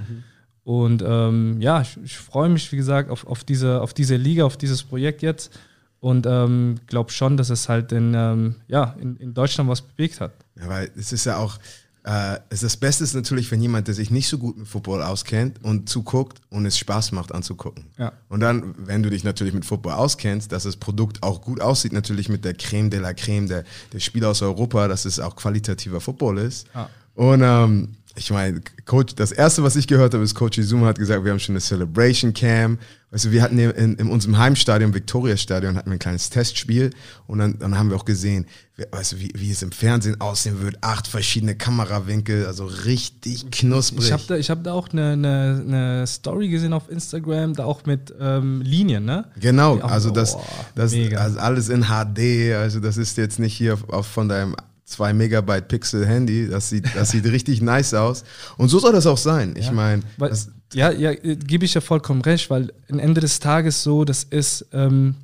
[0.64, 4.44] Und ähm, ja, ich, ich freue mich, wie gesagt, auf, auf, diese, auf diese Liga,
[4.44, 5.52] auf dieses Projekt jetzt.
[6.00, 10.20] Und ähm, glaube schon, dass es halt in, ähm, ja, in, in Deutschland was bewegt
[10.20, 10.32] hat.
[10.58, 11.58] Ja, weil es ist ja auch,
[12.04, 15.02] äh, es das Beste ist natürlich, wenn jemand, der sich nicht so gut mit Football
[15.02, 17.84] auskennt und zuguckt und es Spaß macht anzugucken.
[17.98, 18.12] Ja.
[18.30, 21.92] Und dann, wenn du dich natürlich mit Football auskennst, dass das Produkt auch gut aussieht,
[21.92, 25.36] natürlich mit der Creme de la Creme der, der Spieler aus Europa, dass es auch
[25.36, 26.66] qualitativer Football ist.
[26.74, 26.88] Ja.
[27.14, 30.98] Und ähm, ich meine, Coach, das erste, was ich gehört habe, ist Coach Izuma hat
[30.98, 32.78] gesagt, wir haben schon eine Celebration Cam.
[33.12, 36.90] Weißt du, wir hatten in, in, unserem Heimstadion, Victoria Stadion, hatten wir ein kleines Testspiel
[37.26, 38.46] und dann, dann haben wir auch gesehen,
[38.76, 40.76] wie- weißt du, wie, wie es im Fernsehen aussehen wird.
[40.80, 44.06] Acht verschiedene Kamerawinkel, also richtig knusprig.
[44.06, 47.64] Ich habe da, ich hab da auch eine, eine, eine Story gesehen auf Instagram, da
[47.64, 49.24] auch mit ähm, Linien, ne?
[49.40, 50.44] Genau, Ja, also das, boah,
[50.76, 51.18] das mega.
[51.18, 54.54] also alles in HD, also das ist jetzt nicht hier auf, auf von deinem
[54.90, 58.24] 2 Megabyte Pixel Handy, das sieht, das sieht richtig nice aus.
[58.58, 59.54] Und so soll das auch sein.
[59.56, 63.40] Ich meine, Weil, das- ja, ja, gebe ich ja vollkommen recht, weil am Ende des
[63.40, 65.14] Tages so, das ist, ähm,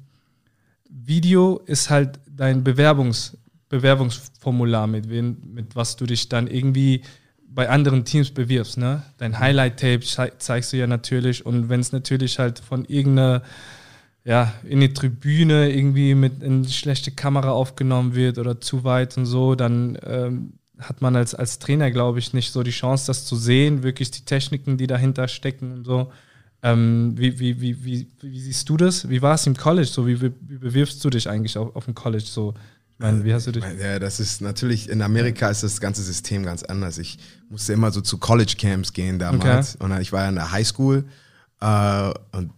[0.89, 3.37] Video ist halt dein Bewerbungs,
[3.69, 7.03] Bewerbungsformular, mit, wen, mit was du dich dann irgendwie
[7.49, 8.77] bei anderen Teams bewirbst.
[8.77, 9.03] Ne?
[9.19, 13.43] Dein Highlight-Tape zei- zeigst du ja natürlich und wenn es natürlich halt von irgendeiner
[14.27, 19.25] ja, in die Tribüne irgendwie mit in schlechte Kamera aufgenommen wird oder zu weit und
[19.25, 23.25] so, dann ähm, hat man als, als Trainer, glaube ich, nicht so die Chance, das
[23.25, 26.11] zu sehen, wirklich die Techniken, die dahinter stecken und so.
[26.61, 29.09] Ähm, wie, wie, wie, wie, wie siehst du das?
[29.09, 29.87] Wie war es im College?
[29.87, 32.25] So, wie, wie bewirfst du dich eigentlich auf, auf dem College?
[32.27, 32.55] So,
[32.95, 33.63] ich meine, wie hast du dich?
[33.81, 36.99] Ja, das ist natürlich, in Amerika ist das ganze System ganz anders.
[36.99, 39.77] Ich musste immer so zu College Camps gehen damals.
[39.77, 39.85] Okay.
[39.85, 41.05] Und ich war ja in der Highschool
[41.61, 42.51] äh, und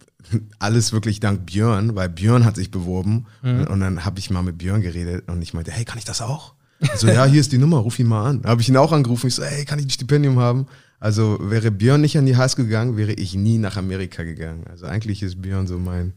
[0.59, 3.25] alles wirklich dank Björn, weil Björn hat sich beworben.
[3.41, 3.59] Mhm.
[3.59, 6.05] Und, und, dann habe ich mal mit Björn geredet und ich meinte, hey, kann ich
[6.05, 6.53] das auch?
[6.95, 8.41] So, ja, hier ist die Nummer, ruf ihn mal an.
[8.41, 9.27] Da habe ich ihn auch angerufen.
[9.27, 10.65] Ich so, hey, kann ich ein Stipendium haben?
[10.99, 14.65] Also wäre Björn nicht an die Highschool gegangen, wäre ich nie nach Amerika gegangen.
[14.69, 16.13] Also eigentlich ist Björn so mein,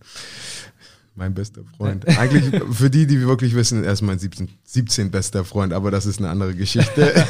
[1.14, 2.07] mein bester Freund.
[2.18, 6.07] Eigentlich für die, die wirklich wissen, er ist mein 17, 17 bester Freund, aber das
[6.07, 7.12] ist eine andere Geschichte.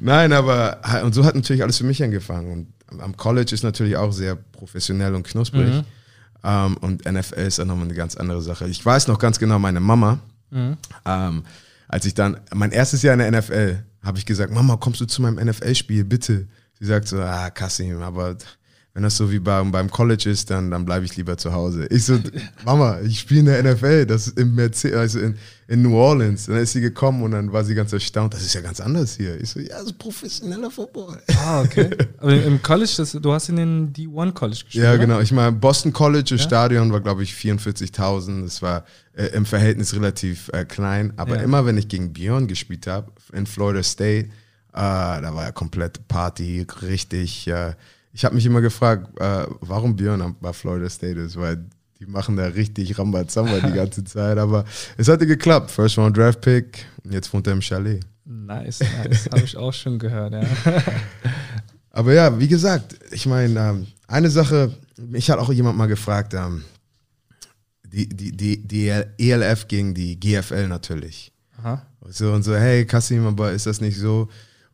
[0.00, 2.52] Nein, aber und so hat natürlich alles für mich angefangen.
[2.90, 5.68] Und am College ist natürlich auch sehr professionell und knusprig.
[5.68, 5.84] Mhm.
[6.40, 8.68] Um, ähm, und NFL ist dann nochmal eine ganz andere Sache.
[8.68, 10.76] Ich weiß noch ganz genau, meine Mama, mhm.
[11.04, 11.42] um,
[11.88, 15.06] als ich dann, mein erstes Jahr in der NFL, habe ich gesagt, Mama, kommst du
[15.06, 16.46] zu meinem NFL-Spiel, bitte?
[16.78, 18.36] Sie sagt so, ah, Kassim, aber
[18.98, 21.86] wenn das so wie beim, beim College ist, dann, dann bleibe ich lieber zu Hause.
[21.88, 22.18] Ich so,
[22.64, 25.36] Mama, ich spiele in der NFL, das ist im Mercedes, also in,
[25.68, 26.46] in New Orleans.
[26.46, 29.16] dann ist sie gekommen und dann war sie ganz erstaunt, das ist ja ganz anders
[29.16, 29.40] hier.
[29.40, 31.16] Ich so, ja, das ist professioneller Football.
[31.36, 31.90] Ah, okay.
[32.18, 34.82] Aber im College, das, du hast in den D1 College gespielt.
[34.82, 34.98] Ja, oder?
[34.98, 35.20] genau.
[35.20, 36.46] Ich meine, Boston College, das ja?
[36.48, 38.42] Stadion war, glaube ich, 44.000.
[38.42, 41.12] Das war äh, im Verhältnis relativ äh, klein.
[41.16, 41.42] Aber ja.
[41.42, 44.30] immer, wenn ich gegen Björn gespielt habe, in Florida State,
[44.72, 47.46] äh, da war ja komplett Party, richtig.
[47.46, 47.74] Äh,
[48.12, 51.64] ich habe mich immer gefragt, äh, warum Björn bei Florida State ist, weil
[52.00, 54.38] die machen da richtig Rambazamba die ganze Zeit.
[54.38, 54.64] Aber
[54.96, 55.70] es hatte geklappt.
[55.70, 58.00] First Round Draft Pick jetzt wohnt er im Chalet.
[58.24, 59.28] Nice, nice.
[59.30, 60.42] Habe ich auch schon gehört, ja.
[61.90, 66.34] Aber ja, wie gesagt, ich meine, ähm, eine Sache, mich hat auch jemand mal gefragt,
[66.34, 66.62] ähm,
[67.84, 71.32] die, die, die, die ELF gegen die GFL natürlich.
[71.58, 71.82] Aha.
[72.10, 74.28] So und so, hey Kassim, aber ist das nicht so?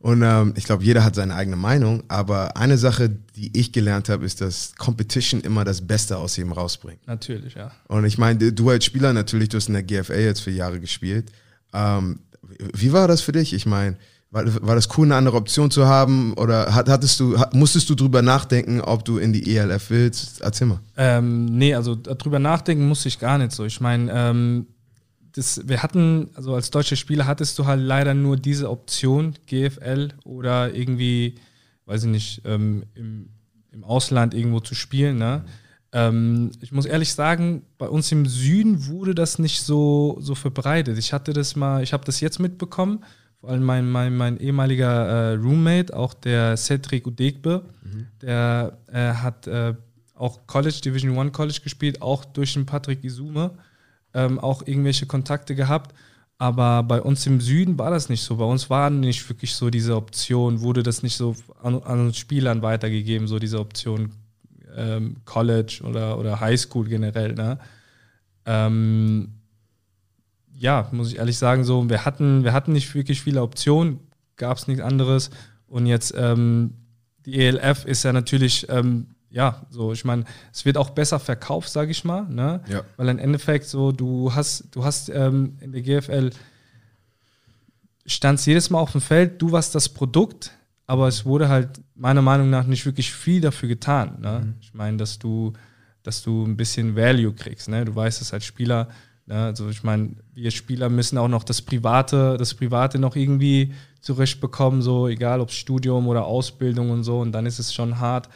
[0.05, 4.07] Und ähm, ich glaube, jeder hat seine eigene Meinung, aber eine Sache, die ich gelernt
[4.07, 6.99] habe, ist, dass Competition immer das Beste aus jedem rausbringt.
[7.07, 7.71] Natürlich, ja.
[7.87, 10.79] Und ich meine, du als Spieler natürlich, du hast in der GFL jetzt für Jahre
[10.79, 11.31] gespielt.
[11.73, 12.19] Ähm,
[12.75, 13.51] wie war das für dich?
[13.51, 13.97] Ich meine,
[14.29, 16.33] war, war das cool, eine andere Option zu haben?
[16.33, 20.39] Oder hattest du, musstest du drüber nachdenken, ob du in die ELF willst?
[20.41, 20.81] Erzähl mal.
[20.97, 23.65] Ähm, nee, also drüber nachdenken musste ich gar nicht so.
[23.65, 24.67] Ich meine, ähm,
[25.35, 30.13] das, wir hatten, also als deutscher Spieler hattest du halt leider nur diese Option, GFL
[30.23, 31.35] oder irgendwie,
[31.85, 33.29] weiß ich nicht, ähm, im,
[33.71, 35.17] im Ausland irgendwo zu spielen.
[35.17, 35.43] Ne?
[35.91, 40.97] Ähm, ich muss ehrlich sagen, bei uns im Süden wurde das nicht so, so verbreitet.
[40.97, 43.03] Ich hatte das mal, ich habe das jetzt mitbekommen,
[43.41, 48.07] vor allem mein, mein, mein ehemaliger äh, Roommate, auch der Cedric Udegbe, mhm.
[48.21, 49.73] der äh, hat äh,
[50.13, 53.51] auch College, Division One College gespielt, auch durch den Patrick Isume
[54.15, 55.93] ähm, auch irgendwelche Kontakte gehabt.
[56.37, 58.37] Aber bei uns im Süden war das nicht so.
[58.37, 62.61] Bei uns war nicht wirklich so diese Option, wurde das nicht so an, an Spielern
[62.61, 64.11] weitergegeben, so diese Option
[64.75, 67.33] ähm, College oder, oder Highschool generell.
[67.33, 67.57] Ne?
[68.45, 69.35] Ähm,
[70.57, 73.99] ja, muss ich ehrlich sagen, so, wir hatten, wir hatten nicht wirklich viele Optionen,
[74.35, 75.29] gab es nichts anderes.
[75.67, 76.73] Und jetzt ähm,
[77.25, 81.69] die ELF ist ja natürlich ähm, ja, so, ich meine, es wird auch besser verkauft,
[81.69, 82.61] sage ich mal, ne?
[82.69, 82.83] Ja.
[82.95, 86.29] Weil im Endeffekt so, du hast, du hast ähm, in der GFL
[88.05, 90.51] standst jedes Mal auf dem Feld, du warst das Produkt,
[90.87, 94.19] aber es wurde halt meiner Meinung nach nicht wirklich viel dafür getan.
[94.21, 94.41] Ne?
[94.45, 94.53] Mhm.
[94.61, 95.51] Ich meine, dass du,
[96.01, 97.67] dass du ein bisschen Value kriegst.
[97.67, 97.83] Ne?
[97.83, 98.87] Du weißt es als Spieler.
[99.25, 99.35] Ne?
[99.35, 104.81] Also ich meine, wir Spieler müssen auch noch das Private, das Private noch irgendwie zurechtbekommen,
[104.81, 107.19] so egal ob Studium oder Ausbildung und so.
[107.19, 108.29] Und dann ist es schon hart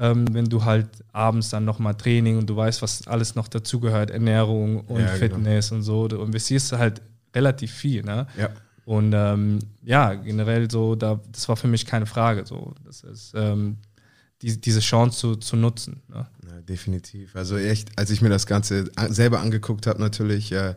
[0.00, 4.10] ähm, wenn du halt abends dann nochmal Training und du weißt, was alles noch dazugehört,
[4.10, 5.18] Ernährung und ja, genau.
[5.18, 5.78] Fitness genau.
[5.78, 6.08] und so.
[6.08, 7.02] Du investierst halt
[7.34, 8.26] relativ viel, ne?
[8.38, 8.50] Ja.
[8.84, 12.44] Und ähm, ja, generell so, da, das war für mich keine Frage.
[12.44, 13.78] So, das ist ähm,
[14.42, 16.02] die, diese Chance zu, zu nutzen.
[16.08, 16.26] Ne?
[16.46, 17.34] Ja, definitiv.
[17.34, 20.74] Also echt, als ich mir das Ganze selber angeguckt habe, natürlich, äh,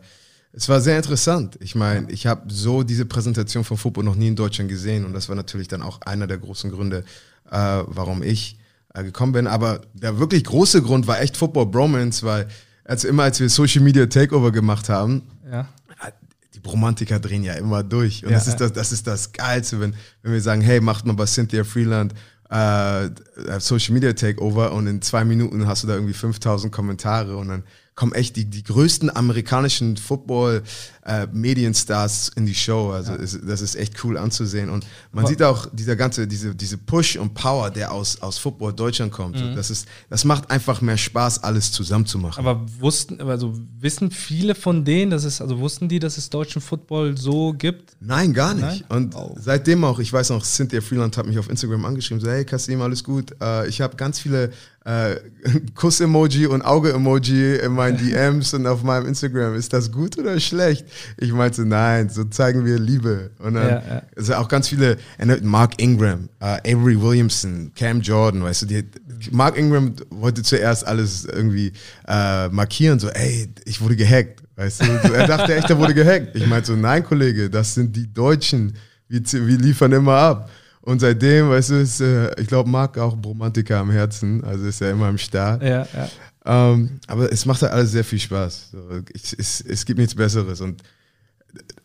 [0.52, 1.58] es war sehr interessant.
[1.60, 5.12] Ich meine, ich habe so diese Präsentation von Football noch nie in Deutschland gesehen und
[5.12, 7.04] das war natürlich dann auch einer der großen Gründe,
[7.50, 8.57] äh, warum ich
[9.02, 9.46] gekommen bin.
[9.46, 12.48] Aber der wirklich große Grund war echt Football Bromance, weil
[12.84, 15.68] als immer, als wir Social Media Takeover gemacht haben, ja.
[16.02, 16.12] Äh,
[16.54, 18.24] die Bromantiker drehen ja immer durch.
[18.24, 21.06] Und ja, das, ist das, das ist das Geilste, wenn, wenn wir sagen, hey, macht
[21.06, 22.14] mal bei Cynthia Freeland
[22.50, 23.10] äh,
[23.58, 27.64] Social Media Takeover und in zwei Minuten hast du da irgendwie 5000 Kommentare und dann
[27.94, 30.66] kommen echt die, die größten amerikanischen Football-Fans
[31.08, 32.90] äh, Medienstars in die Show.
[32.90, 33.18] Also ja.
[33.18, 34.68] ist, das ist echt cool anzusehen.
[34.68, 38.36] Und man Aber sieht auch dieser ganze, diese, diese Push und Power, der aus, aus
[38.38, 39.36] Football Deutschland kommt.
[39.36, 39.56] Mhm.
[39.56, 42.38] Das, ist, das macht einfach mehr Spaß, alles zusammen zu machen.
[42.38, 46.60] Aber wussten, also wissen viele von denen, dass es, also wussten die, dass es deutschen
[46.60, 47.96] Football so gibt?
[48.00, 48.62] Nein, gar nicht.
[48.66, 48.84] Nein?
[48.88, 49.34] Und oh.
[49.40, 52.82] seitdem auch, ich weiß noch, Cynthia Freeland hat mich auf Instagram angeschrieben, so, hey Kasim,
[52.82, 53.34] alles gut.
[53.40, 54.52] Äh, ich habe ganz viele
[54.84, 55.16] äh,
[55.74, 59.54] Kuss-Emoji und Auge-Emoji in meinen DMs und auf meinem Instagram.
[59.54, 60.86] Ist das gut oder schlecht?
[61.16, 63.30] Ich meinte, nein, so zeigen wir Liebe.
[63.38, 64.02] Und dann ja, ja.
[64.16, 64.96] Also auch ganz viele,
[65.42, 68.84] Mark Ingram, uh, Avery Williamson, Cam Jordan, weißt du, die,
[69.30, 71.72] Mark Ingram wollte zuerst alles irgendwie
[72.08, 74.42] uh, markieren, so, ey, ich wurde gehackt.
[74.56, 76.34] Weißt du, er dachte echt, er wurde gehackt.
[76.34, 78.74] Ich meinte so, nein, Kollege, das sind die Deutschen.
[79.06, 80.50] Wir, wir liefern immer ab.
[80.80, 84.80] Und seitdem, weißt du, ist, äh, ich glaube, Marc auch Romantiker am Herzen, also ist
[84.80, 85.62] er immer im Start.
[85.62, 86.08] Ja, ja.
[86.48, 88.70] Ähm, aber es macht halt alles sehr viel Spaß.
[89.12, 90.62] Ich, es, es gibt nichts Besseres.
[90.62, 90.82] Und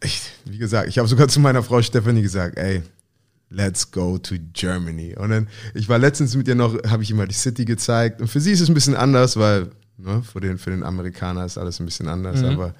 [0.02, 2.82] ich, wie gesagt, ich habe sogar zu meiner Frau Stephanie gesagt, ey,
[3.50, 5.18] let's go to Germany.
[5.18, 8.22] Und dann, ich war letztens mit ihr noch, habe ich immer die City gezeigt.
[8.22, 11.44] Und für sie ist es ein bisschen anders, weil ne, für, den, für den Amerikaner
[11.44, 12.42] ist alles ein bisschen anders.
[12.42, 12.48] Mhm.
[12.48, 12.74] Aber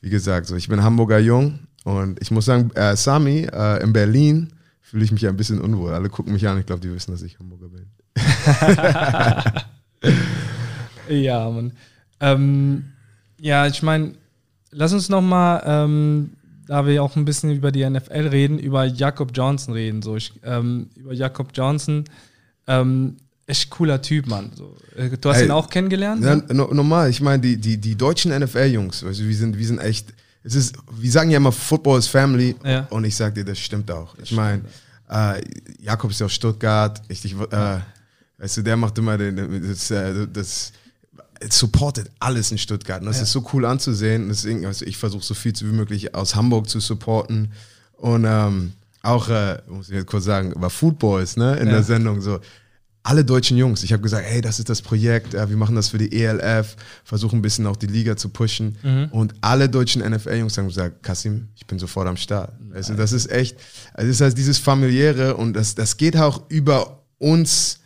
[0.00, 3.92] wie gesagt, so, ich bin Hamburger Jung und ich muss sagen, äh, Sami äh, in
[3.92, 4.52] Berlin,
[4.82, 5.92] fühle ich mich ein bisschen unwohl.
[5.92, 7.86] Alle gucken mich an, ich glaube, die wissen, dass ich Hamburger bin.
[11.08, 11.72] ja, Mann.
[12.20, 12.84] Ähm,
[13.40, 14.14] ja, ich meine,
[14.70, 16.30] lass uns noch mal, ähm,
[16.66, 20.02] da wir auch ein bisschen über die NFL reden, über Jakob Johnson reden.
[20.02, 22.04] So, ich, ähm, über Jakob Johnson,
[22.66, 23.16] ähm,
[23.46, 24.50] echt cooler Typ, Mann.
[24.54, 26.22] So, äh, du hast Ey, ihn auch kennengelernt?
[26.22, 27.10] Ja, no, normal.
[27.10, 30.12] Ich meine, die, die, die deutschen NFL-Jungs, also wir sind, wir sind echt
[30.48, 32.54] es ist, wir sagen ja immer, Football is Family.
[32.64, 32.86] Ja.
[32.90, 34.14] Und ich sage dir, das stimmt auch.
[34.22, 34.62] ich meine,
[35.10, 35.42] äh,
[35.80, 37.02] Jakob ist ja aus Stuttgart.
[37.08, 37.78] Ich, ich, äh,
[38.38, 40.72] weißt du, der macht immer den, das, äh, das
[41.50, 43.00] supportet alles in Stuttgart.
[43.00, 43.22] Und das ja.
[43.24, 44.28] ist so cool anzusehen.
[44.28, 47.52] Deswegen, also ich versuche so viel wie möglich aus Hamburg zu supporten.
[47.96, 48.72] Und ähm,
[49.02, 51.74] auch, äh, muss ich jetzt kurz sagen, war Footballs ne, in ja.
[51.74, 52.40] der Sendung so
[53.08, 53.82] alle deutschen Jungs.
[53.82, 57.38] Ich habe gesagt, hey, das ist das Projekt, wir machen das für die ELF, versuchen
[57.38, 58.76] ein bisschen auch die Liga zu pushen.
[58.82, 59.08] Mhm.
[59.12, 62.52] Und alle deutschen NFL-Jungs haben gesagt, Kasim, ich bin sofort am Start.
[62.74, 63.56] Also das ist echt,
[63.94, 67.80] also das heißt, dieses familiäre und das, das geht auch über uns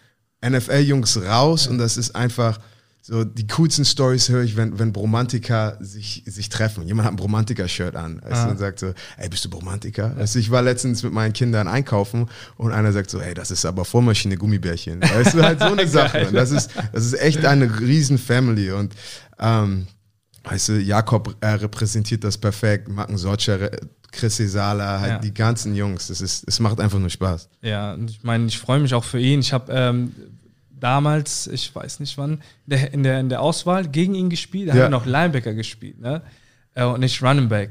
[0.44, 1.70] NFL-Jungs raus ja.
[1.70, 2.58] und das ist einfach
[3.04, 6.86] so die coolsten Stories höre ich, wenn, wenn Bromantiker sich, sich treffen.
[6.86, 8.50] Jemand hat ein Bromantiker-Shirt an weißt ah.
[8.50, 10.12] und sagt so, ey, bist du Bromantiker?
[10.14, 10.20] Ja.
[10.20, 13.64] Also ich war letztens mit meinen Kindern einkaufen und einer sagt so, ey, das ist
[13.64, 15.02] aber Vormaschine Gummibärchen.
[15.02, 16.28] Weißt du, halt so eine Sache.
[16.32, 18.94] Das ist, das ist echt eine riesen Family und
[19.40, 19.88] ähm,
[20.44, 23.68] weißt du, Jakob äh, repräsentiert das perfekt, Marken Sotscher,
[24.12, 25.18] Chris Sala, halt ja.
[25.18, 26.08] die ganzen Jungs.
[26.08, 27.48] Es, ist, es macht einfach nur Spaß.
[27.62, 29.40] Ja, und ich meine, ich freue mich auch für ihn.
[29.40, 30.12] Ich habe ähm,
[30.82, 34.68] damals, ich weiß nicht wann, in der, in der Auswahl gegen ihn gespielt.
[34.68, 34.78] Da ja.
[34.80, 36.22] hat er noch Linebacker gespielt, ne?
[36.74, 37.70] Äh, und nicht Running Back.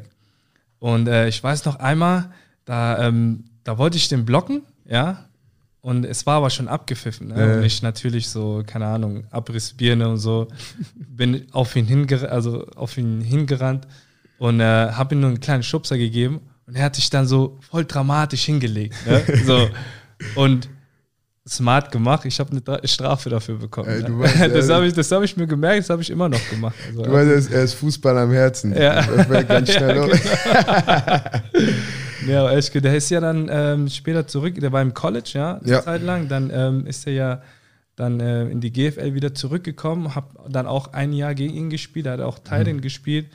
[0.80, 2.32] Und äh, ich weiß noch einmal,
[2.66, 5.26] da, ähm, da wollte ich den blocken, ja.
[5.82, 7.30] Und es war aber schon abgepfiffen.
[7.30, 7.40] Ne?
[7.40, 7.58] Ja.
[7.58, 10.48] Und ich natürlich so, keine Ahnung, Abrissbirne und so,
[10.96, 13.88] bin auf ihn, hingerannt, also auf ihn hingerannt
[14.38, 16.42] und äh, habe ihm nur einen kleinen Schubser gegeben.
[16.68, 18.96] Und er hat sich dann so voll dramatisch hingelegt.
[19.08, 19.24] Ne?
[19.46, 19.70] so.
[20.36, 20.70] Und
[21.52, 22.26] smart gemacht.
[22.26, 23.90] Ich habe eine Strafe dafür bekommen.
[23.90, 24.18] Ey, ne?
[24.18, 26.76] weißt, das habe ich, hab ich mir gemerkt, das habe ich immer noch gemacht.
[26.88, 28.74] Also, du weißt, er ist Fußball am Herzen.
[28.76, 29.02] Ja.
[29.02, 30.16] Das ganz schnell ja, genau.
[32.28, 35.70] ja, aber der ist ja dann ähm, später zurück, der war im College, ja, eine
[35.70, 35.84] ja.
[35.84, 36.30] Zeit lang.
[36.30, 37.42] Dann ähm, ist er ja
[37.96, 42.06] dann äh, in die GFL wieder zurückgekommen, habe dann auch ein Jahr gegen ihn gespielt,
[42.06, 42.82] er hat auch Titan mhm.
[42.82, 43.28] gespielt.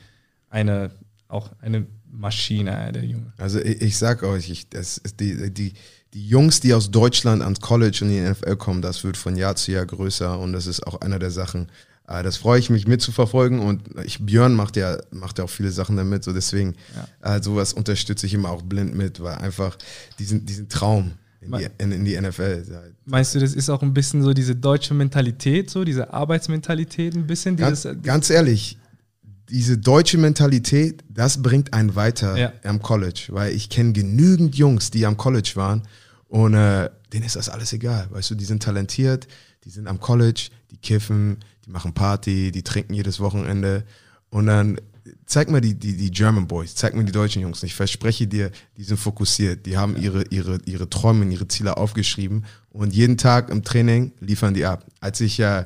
[0.48, 0.90] Eine,
[1.28, 3.32] auch eine Maschine, der Junge.
[3.36, 5.74] Also ich, ich sag euch, ich, das ist die, die
[6.16, 9.36] die Jungs, die aus Deutschland ans College und in die NFL kommen, das wird von
[9.36, 11.68] Jahr zu Jahr größer und das ist auch einer der Sachen.
[12.08, 15.70] Äh, das freue ich mich mitzuverfolgen und ich, Björn macht ja, macht ja auch viele
[15.70, 16.74] Sachen damit, so deswegen
[17.22, 17.36] ja.
[17.36, 19.76] äh, sowas unterstütze ich immer auch blind mit, weil einfach
[20.18, 22.64] diesen, diesen Traum in die, in, in die NFL.
[23.04, 27.26] Meinst du, das ist auch ein bisschen so diese deutsche Mentalität, so diese Arbeitsmentalität ein
[27.26, 27.58] bisschen?
[27.58, 28.78] Ganz, ganz ehrlich,
[29.50, 32.52] diese deutsche Mentalität, das bringt einen weiter ja.
[32.64, 35.82] am College, weil ich kenne genügend Jungs, die am College waren
[36.28, 38.08] und äh, denen ist das alles egal.
[38.10, 39.28] Weißt du, die sind talentiert,
[39.64, 43.84] die sind am College, die kiffen, die machen Party, die trinken jedes Wochenende.
[44.30, 44.78] Und dann
[45.24, 47.62] zeig mir die, die, die German Boys, zeig mir die deutschen Jungs.
[47.62, 52.44] Ich verspreche dir, die sind fokussiert, die haben ihre, ihre, ihre Träume, ihre Ziele aufgeschrieben
[52.70, 54.84] und jeden Tag im Training liefern die ab.
[55.00, 55.64] Als ich äh,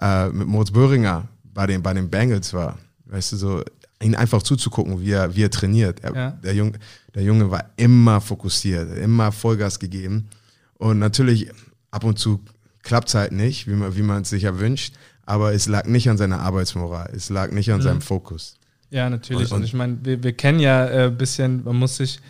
[0.00, 3.64] äh, mit Moritz Böhringer bei den, bei den Bengals war, weißt du, so
[4.02, 6.00] ihn einfach zuzugucken, wie er, wie er trainiert.
[6.00, 6.30] Er, ja.
[6.30, 6.72] der, Junge,
[7.14, 10.28] der Junge war immer fokussiert, immer Vollgas gegeben.
[10.74, 11.50] Und natürlich,
[11.90, 12.40] ab und zu
[12.82, 14.94] klappt es halt nicht, wie man, wie man es sich erwünscht,
[15.24, 17.82] aber es lag nicht an seiner Arbeitsmoral, es lag nicht an mhm.
[17.82, 18.56] seinem Fokus.
[18.90, 19.50] Ja, natürlich.
[19.50, 22.20] Und, und ich meine, wir, wir kennen ja ein äh, bisschen, man muss sich,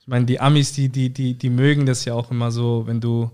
[0.00, 3.00] ich meine, die Amis, die, die, die, die mögen das ja auch immer so, wenn
[3.00, 3.30] du,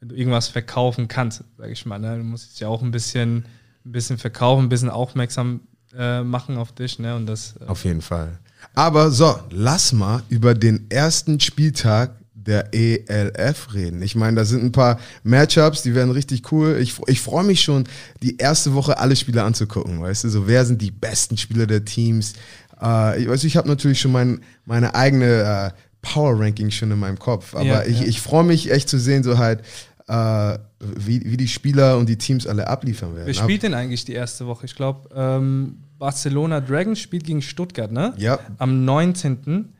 [0.00, 1.98] wenn du irgendwas verkaufen kannst, sag ich mal.
[1.98, 2.18] Ne?
[2.18, 3.44] Du musst es ja auch ein bisschen,
[3.84, 5.60] ein bisschen verkaufen, ein bisschen aufmerksam
[5.96, 6.98] äh, machen auf dich.
[6.98, 7.14] Ne?
[7.14, 8.38] Und das, äh auf jeden Fall.
[8.74, 12.10] Aber so, lass mal über den ersten Spieltag
[12.46, 14.02] der ELF reden.
[14.02, 16.78] Ich meine, da sind ein paar Matchups, die werden richtig cool.
[16.80, 17.84] Ich, ich freue mich schon,
[18.22, 20.00] die erste Woche alle Spiele anzugucken.
[20.00, 22.34] Weißt du, so wer sind die besten Spieler der Teams?
[22.80, 27.00] Äh, ich weiß, ich habe natürlich schon mein, meine eigene äh, Power Ranking schon in
[27.00, 28.06] meinem Kopf, aber ja, ich, ja.
[28.06, 29.62] ich freue mich echt zu sehen, so halt,
[30.08, 33.26] äh, wie, wie die Spieler und die Teams alle abliefern werden.
[33.26, 34.66] Wer spielt denn eigentlich die erste Woche?
[34.66, 38.14] Ich glaube, ähm, Barcelona Dragons spielt gegen Stuttgart, ne?
[38.16, 38.38] Ja.
[38.58, 39.72] Am 19.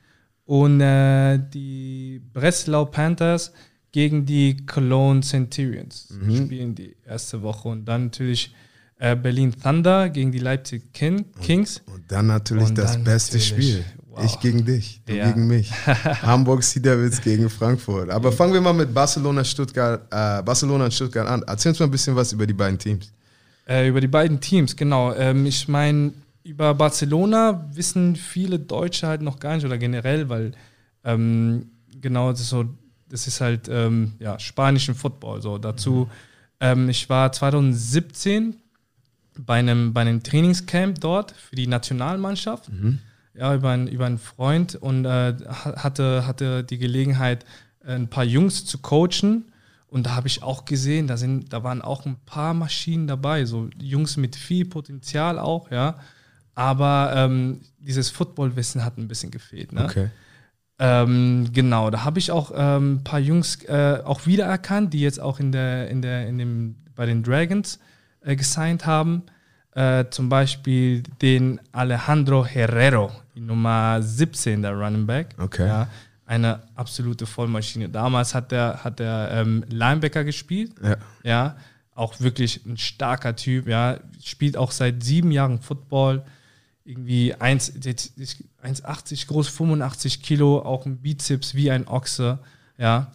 [0.47, 3.53] Und äh, die Breslau Panthers
[3.93, 6.37] gegen die Cologne Centurions mhm.
[6.37, 7.69] spielen die erste Woche.
[7.69, 8.55] Und dann natürlich
[8.99, 11.83] äh, Berlin Thunder gegen die Leipzig King Kings.
[11.87, 13.85] Und, und, dann natürlich und das dann beste natürlich, Spiel.
[14.17, 14.25] Wow.
[14.25, 15.31] Ich gegen dich, du ja.
[15.31, 15.71] gegen mich.
[16.23, 18.09] Hamburg Sea Devils gegen Frankfurt.
[18.09, 21.45] Aber fangen wir mal mit Barcelona, Stuttgart, äh, Barcelona und Stuttgart an.
[21.47, 23.13] Erzähl uns mal ein bisschen was über die beiden Teams.
[23.69, 25.13] Äh, über die beiden Teams, genau.
[25.13, 26.15] Ähm, ich meine,
[26.45, 30.53] über Barcelona wissen viele Deutsche halt noch gar nicht oder generell, weil
[31.05, 31.67] ähm,
[32.01, 32.65] genau das ist so,
[33.11, 35.43] das ist halt ähm, ja, spanischen Football.
[35.43, 36.09] So dazu,
[36.61, 38.57] ähm, ich war 2017
[39.39, 42.71] bei einem, bei einem Trainingscamp dort für die Nationalmannschaft.
[42.73, 43.01] Mhm.
[43.39, 47.45] Ja, über, ein, über einen Freund und äh, hatte, hatte die Gelegenheit,
[47.85, 49.53] ein paar Jungs zu coachen.
[49.89, 53.45] Und da habe ich auch gesehen, da, sind, da waren auch ein paar Maschinen dabei,
[53.45, 55.99] so Jungs mit viel Potenzial auch, ja.
[56.55, 59.73] Aber ähm, dieses Footballwissen hat ein bisschen gefehlt.
[59.73, 59.85] Ne?
[59.85, 60.11] Okay.
[60.79, 65.21] Ähm, genau, da habe ich auch ähm, ein paar Jungs äh, auch wiedererkannt, die jetzt
[65.21, 67.79] auch in der, in der, in dem, bei den Dragons
[68.23, 69.23] äh, gesigned haben.
[69.77, 75.35] Äh, zum Beispiel den Alejandro Herrero, die Nummer 17 der Running Back.
[75.37, 75.67] Okay.
[75.67, 75.89] Ja,
[76.25, 77.91] eine absolute Vollmaschine.
[77.91, 80.73] Damals hat der, hat der ähm, Linebacker gespielt.
[80.83, 80.97] Ja.
[81.23, 81.57] ja.
[81.95, 83.69] Auch wirklich ein starker Typ.
[83.69, 83.99] Ja.
[84.25, 86.25] Spielt auch seit sieben Jahren Football
[86.87, 92.39] irgendwie 1,80 groß, 85 Kilo, auch ein Bizeps wie ein Ochse,
[92.79, 93.13] ja.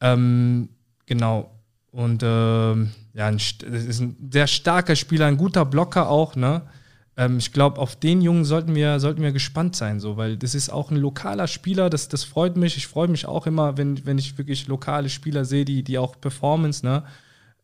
[0.00, 0.70] Ähm,
[1.06, 1.52] genau.
[1.92, 6.62] Und ähm, ja, ein, ist ein sehr starker Spieler, ein guter Blocker auch, ne?
[7.16, 10.54] Ähm, ich glaube, auf den Jungen sollten wir, sollten wir gespannt sein, so, weil das
[10.54, 12.76] ist auch ein lokaler Spieler, das, das freut mich.
[12.76, 16.20] Ich freue mich auch immer, wenn, wenn ich wirklich lokale Spieler sehe, die, die auch
[16.20, 17.02] Performance, ne?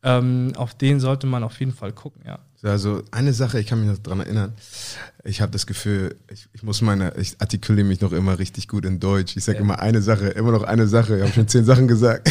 [0.02, 2.38] Ähm, auf den sollte man auf jeden Fall gucken, ja.
[2.62, 4.54] Also eine Sache, ich kann mich noch daran erinnern,
[5.24, 8.84] ich habe das Gefühl, ich, ich, muss meine, ich artikuliere mich noch immer richtig gut
[8.84, 9.36] in Deutsch.
[9.36, 9.64] Ich sage ja.
[9.64, 11.16] immer eine Sache, immer noch eine Sache.
[11.16, 12.30] Ich habe schon zehn Sachen gesagt.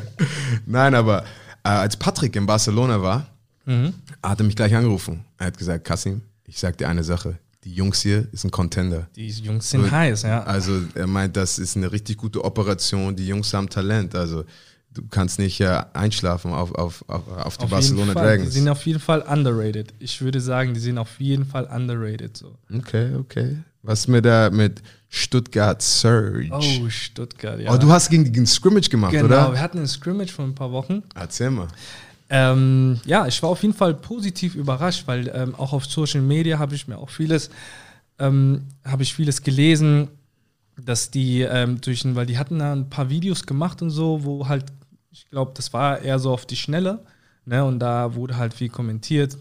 [0.66, 1.22] Nein, aber
[1.64, 3.26] äh, als Patrick in Barcelona war,
[3.66, 3.94] mhm.
[4.22, 5.24] hat er mich gleich angerufen.
[5.38, 7.38] Er hat gesagt, Kassim, ich sage dir eine Sache.
[7.64, 9.06] Die Jungs hier ist ein Contender.
[9.14, 10.42] Die Jungs sind so, heiß, ja.
[10.42, 13.14] Also er meint, das ist eine richtig gute Operation.
[13.14, 14.16] Die Jungs haben Talent.
[14.16, 14.44] Also
[14.94, 18.50] du kannst nicht äh, einschlafen auf, auf, auf, auf die auf Barcelona Dragons.
[18.50, 19.94] Die sind auf jeden Fall underrated.
[19.98, 22.36] Ich würde sagen, die sind auf jeden Fall underrated.
[22.36, 22.56] So.
[22.72, 23.58] Okay, okay.
[23.82, 26.48] Was mit der mit Stuttgart Surge?
[26.52, 27.72] Oh, Stuttgart, ja.
[27.72, 29.36] Oh, du hast gegen die Scrimmage gemacht, genau, oder?
[29.36, 31.02] Genau, wir hatten ein Scrimmage vor ein paar Wochen.
[31.14, 31.68] Erzähl mal.
[32.30, 36.58] Ähm, ja, ich war auf jeden Fall positiv überrascht, weil ähm, auch auf Social Media
[36.58, 37.50] habe ich mir auch vieles,
[38.18, 40.08] ähm, habe ich vieles gelesen,
[40.80, 44.48] dass die ähm, durch, weil die hatten da ein paar Videos gemacht und so, wo
[44.48, 44.64] halt
[45.12, 47.04] ich glaube, das war eher so auf die Schnelle.
[47.44, 47.64] Ne?
[47.64, 49.36] Und da wurde halt viel kommentiert,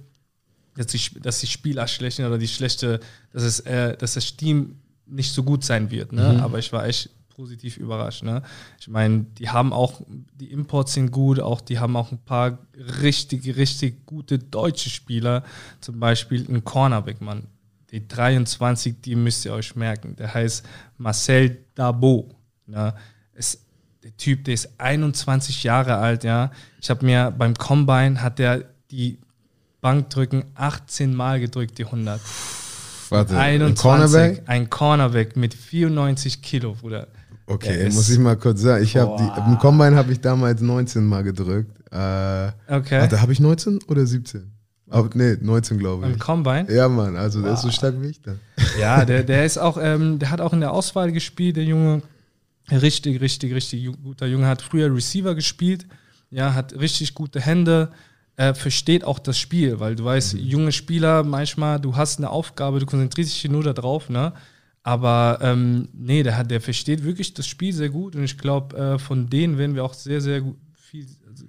[0.76, 3.00] dass die, dass die Spieler schlecht sind oder die schlechte,
[3.32, 6.12] dass, es, äh, dass das Team nicht so gut sein wird.
[6.12, 6.34] Ne?
[6.34, 6.40] Mhm.
[6.42, 8.24] Aber ich war echt positiv überrascht.
[8.24, 8.44] Ne?
[8.80, 10.02] Ich meine, die haben auch,
[10.36, 12.60] die Imports sind gut, auch die haben auch ein paar
[13.02, 15.44] richtig, richtig gute deutsche Spieler.
[15.80, 17.48] Zum Beispiel ein Cornerback, Mann.
[17.92, 20.16] Die 23, die müsst ihr euch merken.
[20.16, 20.66] Der heißt
[20.98, 22.30] Marcel Dabo.
[22.66, 22.94] Ne?
[23.34, 23.66] Ist
[24.04, 26.52] der Typ, der ist 21 Jahre alt, ja.
[26.82, 29.20] Ich habe mir beim Combine hat der die
[29.82, 32.20] Bankdrücken 18 Mal gedrückt, die 100.
[33.10, 34.44] Warte, 21, ein Cornerback?
[34.46, 37.08] Ein Cornerback mit 94 Kilo, Bruder.
[37.48, 38.84] Okay, muss ich mal kurz sagen.
[38.84, 41.78] Ich habe die im Combine habe ich damals 19 Mal gedrückt.
[41.92, 43.02] Äh, okay.
[43.02, 44.50] Warte, habe ich 19 oder 17?
[44.90, 46.14] Aber, nee, 19 glaube ich.
[46.14, 46.68] Im Combine?
[46.70, 47.46] Ja, Mann, also wow.
[47.46, 48.40] der ist so stark wie ich dann.
[48.80, 52.02] Ja, der, der ist auch, ähm, der hat auch in der Auswahl gespielt, der Junge.
[52.72, 54.48] Richtig, richtig, richtig guter Junge.
[54.48, 55.86] Hat früher Receiver gespielt,
[56.30, 57.92] ja, hat richtig gute Hände,
[58.38, 60.40] äh, versteht auch das Spiel, weil du weißt, mhm.
[60.40, 64.34] junge Spieler, manchmal, du hast eine Aufgabe, du konzentrierst dich nur darauf, ne?
[64.84, 68.76] Aber ähm, nee, der, hat, der versteht wirklich das Spiel sehr gut und ich glaube,
[68.76, 71.06] äh, von denen werden wir auch sehr, sehr gut, viel,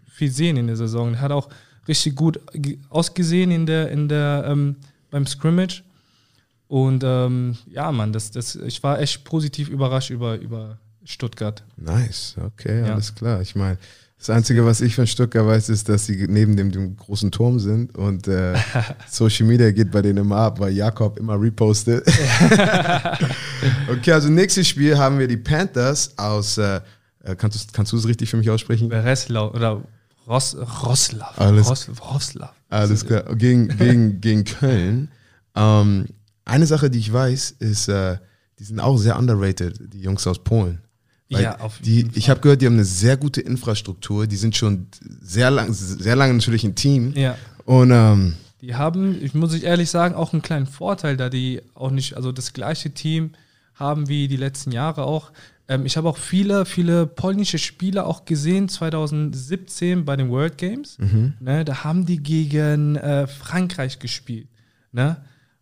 [0.07, 1.15] viel sehen in der Saison.
[1.15, 1.49] Er hat auch
[1.89, 2.41] richtig gut
[2.91, 4.77] ausgesehen in der, in der, ähm,
[5.11, 5.83] beim Scrimmage.
[6.69, 11.65] Und ähm, ja, Mann, das, das, ich war echt positiv überrascht über, über Stuttgart.
[11.77, 12.93] Nice, okay, ja.
[12.93, 13.41] alles klar.
[13.41, 13.79] Ich meine,
[14.23, 17.59] das Einzige, was ich von Stuttgart weiß, ist, dass sie neben dem, dem großen Turm
[17.59, 18.55] sind und äh,
[19.11, 22.07] Social Media geht bei denen immer ab, weil Jakob immer repostet.
[23.91, 26.81] okay, also nächstes Spiel haben wir die Panthers aus, äh,
[27.25, 28.89] äh kannst, du, kannst du es richtig für mich aussprechen?
[28.89, 29.83] Breslau oder
[30.29, 31.37] Ros, Roslav.
[31.41, 32.53] Alles, Ros, Roslav.
[32.69, 35.09] Alles klar, gegen, gegen, gegen Köln.
[35.57, 36.07] Ähm,
[36.45, 38.19] eine Sache, die ich weiß, ist, äh,
[38.61, 40.81] die sind auch sehr underrated, die Jungs aus Polen.
[41.33, 44.27] Weil ja, auf die, Ich habe gehört, die haben eine sehr gute Infrastruktur.
[44.27, 44.87] Die sind schon
[45.21, 47.13] sehr lang, sehr lange natürlich ein Team.
[47.15, 47.37] Ja.
[47.65, 51.63] Und ähm, die haben, ich muss ich ehrlich sagen, auch einen kleinen Vorteil, da die
[51.75, 53.33] auch nicht, also das gleiche Team
[53.75, 55.33] haben wie die letzten Jahre auch.
[55.69, 60.99] Ähm, ich habe auch viele, viele polnische Spieler auch gesehen, 2017 bei den World Games.
[60.99, 61.35] Mhm.
[61.41, 64.49] Ne, da haben die gegen äh, Frankreich gespielt.
[64.93, 65.17] Ne?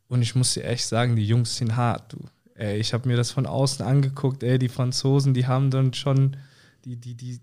[0.09, 2.19] Und ich muss dir echt sagen, die Jungs sind hart, du.
[2.61, 6.37] Ey, ich habe mir das von außen angeguckt, ey, die Franzosen, die haben dann schon
[6.85, 7.41] die, die, die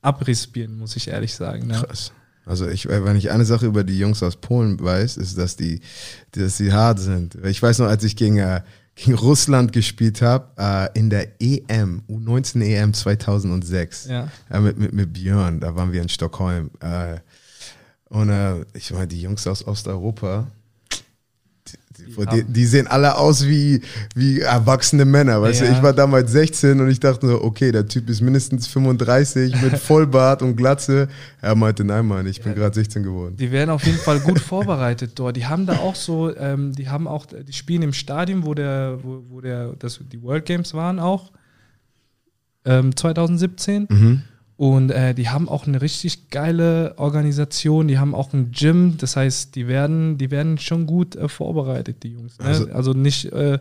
[0.00, 1.66] Abrissbirnen, muss ich ehrlich sagen.
[1.66, 1.74] Ne?
[1.74, 2.12] Krass.
[2.46, 5.80] Also ich, wenn ich eine Sache über die Jungs aus Polen weiß, ist, dass die,
[6.32, 7.36] dass die hart sind.
[7.44, 8.60] Ich weiß noch, als ich gegen, äh,
[8.94, 14.28] gegen Russland gespielt habe, äh, in der EM, U19 EM 2006, ja.
[14.50, 16.70] äh, mit, mit, mit Björn, da waren wir in Stockholm.
[16.78, 17.16] Äh,
[18.08, 20.46] und äh, ich meine, die Jungs aus Osteuropa,
[21.96, 23.80] die, die, sehen alle aus wie,
[24.14, 25.40] wie erwachsene Männer.
[25.40, 25.66] Weißt ja.
[25.68, 29.60] du, ich war damals 16 und ich dachte so, okay, der Typ ist mindestens 35
[29.62, 31.08] mit Vollbart und Glatze.
[31.40, 32.58] Er meinte, nein, Mann, ich bin ja.
[32.58, 33.36] gerade 16 geworden.
[33.36, 35.36] Die werden auf jeden Fall gut vorbereitet dort.
[35.36, 38.98] Die haben da auch so, ähm, die haben auch, die spielen im Stadion, wo der,
[39.02, 41.32] wo, wo der, das, die World Games waren auch.
[42.64, 43.86] Ähm, 2017.
[43.88, 44.22] Mhm.
[44.56, 49.16] Und äh, die haben auch eine richtig geile Organisation, die haben auch ein Gym, das
[49.16, 52.38] heißt, die werden, die werden schon gut äh, vorbereitet, die Jungs.
[52.38, 52.44] Ne?
[52.44, 53.58] Also, also, nicht, äh,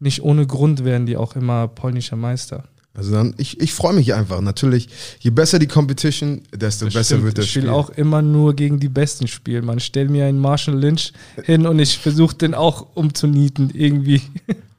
[0.00, 2.64] nicht ohne Grund werden die auch immer polnischer Meister.
[2.98, 4.40] Also dann, ich, ich freue mich einfach.
[4.40, 4.88] Natürlich,
[5.20, 7.24] je besser die Competition, desto das besser stimmt.
[7.24, 7.62] wird das Spiel.
[7.62, 9.64] Ich will auch immer nur gegen die Besten spielen.
[9.64, 11.12] Man stellt mir einen Marshall Lynch
[11.44, 14.20] hin und ich versuche den auch umzunieten irgendwie.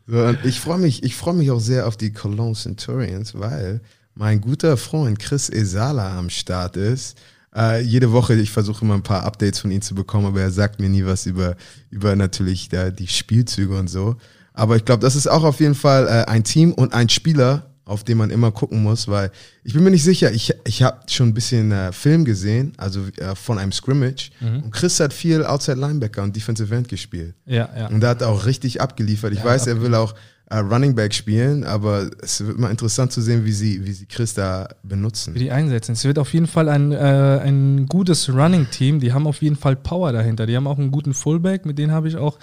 [0.06, 3.80] So, ich freue mich, ich mich auch sehr auf die Cologne Centurions, weil
[4.20, 7.18] mein guter Freund Chris Esala am Start ist.
[7.56, 10.52] Äh, jede Woche, ich versuche immer ein paar Updates von ihm zu bekommen, aber er
[10.52, 11.56] sagt mir nie was über,
[11.90, 14.18] über natürlich da, die Spielzüge und so.
[14.54, 17.68] Aber ich glaube, das ist auch auf jeden Fall äh, ein Team und ein Spieler,
[17.86, 19.32] auf den man immer gucken muss, weil
[19.64, 23.06] ich bin mir nicht sicher, ich, ich habe schon ein bisschen äh, Film gesehen, also
[23.18, 24.32] äh, von einem Scrimmage.
[24.42, 24.64] Mhm.
[24.64, 27.36] Und Chris hat viel Outside Linebacker und Defensive End gespielt.
[27.46, 27.88] Ja, ja.
[27.88, 29.32] Und da hat er auch richtig abgeliefert.
[29.32, 30.14] Ich ja, weiß, er will auch
[30.50, 34.06] äh, Running Back spielen, aber es wird mal interessant zu sehen, wie sie, wie sie
[34.06, 35.36] Chris da benutzen.
[35.36, 35.92] Wie die einsetzen.
[35.94, 39.00] Es wird auf jeden Fall ein, äh, ein gutes Running-Team.
[39.00, 40.46] Die haben auf jeden Fall Power dahinter.
[40.46, 42.40] Die haben auch einen guten Fullback, mit denen habe ich auch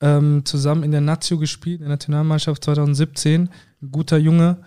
[0.00, 3.50] ähm, zusammen in der Nazio gespielt, in der Nationalmannschaft 2017.
[3.82, 4.58] Ein guter Junge.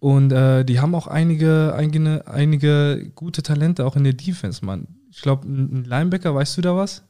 [0.00, 4.86] Und äh, die haben auch einige, einige, einige gute Talente auch in der Defense, Mann.
[5.10, 7.02] Ich glaube, ein Linebacker, weißt du da was?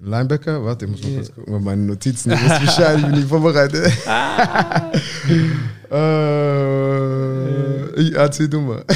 [0.00, 0.64] Linebacker?
[0.64, 3.84] Warte, ich muss mal kurz gucken, meine Notizen, du wisst Bescheid, ich bin nicht vorbereitet.
[5.90, 8.84] äh, ich erzähl du mal.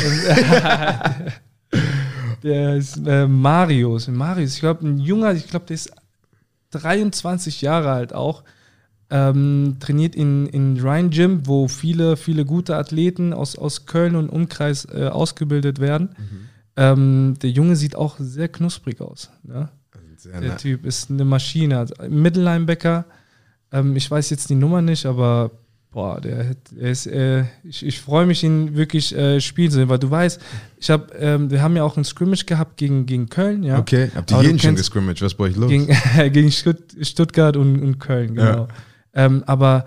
[2.42, 4.08] der ist äh, Marius.
[4.08, 5.92] Marius, ich glaube, ein junger, ich glaube, der ist
[6.70, 8.44] 23 Jahre alt auch.
[9.10, 14.28] Ähm, trainiert in, in Rhein Gym, wo viele, viele gute Athleten aus, aus Köln und
[14.28, 16.10] Umkreis äh, ausgebildet werden.
[16.18, 16.48] Mhm.
[16.76, 19.30] Ähm, der Junge sieht auch sehr knusprig aus.
[19.44, 19.70] Ne?
[20.32, 21.78] Der Typ ist eine Maschine.
[21.78, 23.04] Also, Mittellinebacker,
[23.72, 25.50] ähm, ich weiß jetzt die Nummer nicht, aber
[25.90, 29.88] boah, der, der ist, äh, ich, ich freue mich, ihn wirklich äh, spielen zu sehen,
[29.88, 30.40] weil du weißt,
[30.78, 33.78] ich habe, ähm, wir haben ja auch ein Scrimmage gehabt gegen, gegen Köln, ja.
[33.78, 35.70] Okay, habt ihr jeden schon gescrimmage, was bei euch los?
[35.70, 35.86] Gegen,
[36.32, 38.44] gegen Stuttgart und, und Köln, genau.
[38.44, 38.68] Ja.
[39.14, 39.86] Ähm, aber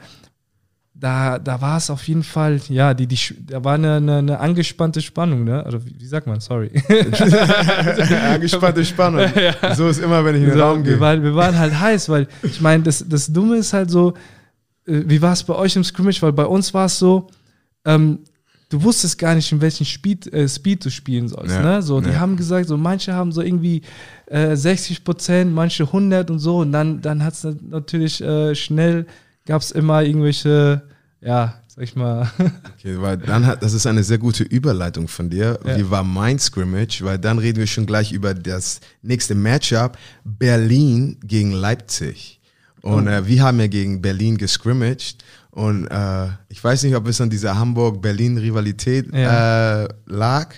[1.01, 4.39] da, da war es auf jeden Fall, ja, die, die, da war eine, eine, eine
[4.39, 5.65] angespannte Spannung, ne?
[5.65, 6.69] Also wie, wie sagt man, sorry.
[8.31, 9.21] angespannte Spannung.
[9.41, 9.75] Ja.
[9.75, 10.93] So ist immer, wenn ich in den so, Raum gehe.
[10.93, 14.13] Wir waren, wir waren halt heiß, weil ich meine, das, das Dumme ist halt so,
[14.85, 16.21] äh, wie war es bei euch im Scrimmage?
[16.21, 17.27] Weil bei uns war es so,
[17.83, 18.19] ähm,
[18.69, 21.55] du wusstest gar nicht, in welchem Speed, äh, Speed du spielen sollst.
[21.55, 21.63] Ja.
[21.63, 21.81] Ne?
[21.81, 22.19] So, die ja.
[22.19, 23.81] haben gesagt, so manche haben so irgendwie
[24.27, 26.59] äh, 60 Prozent, manche 100 und so.
[26.59, 29.07] Und dann, dann hat es natürlich äh, schnell,
[29.47, 30.83] gab es immer irgendwelche
[31.21, 32.29] ja, sag ich mal.
[32.77, 35.59] okay, weil dann hat, das ist eine sehr gute Überleitung von dir.
[35.65, 35.77] Ja.
[35.77, 37.01] Wie war mein Scrimmage?
[37.01, 42.39] Weil dann reden wir schon gleich über das nächste Matchup: Berlin gegen Leipzig.
[42.81, 43.11] Und oh.
[43.11, 45.23] äh, wir haben ja gegen Berlin gescrimmaged.
[45.51, 49.83] Und äh, ich weiß nicht, ob es an dieser Hamburg-Berlin-Rivalität ja.
[49.83, 50.55] äh, lag.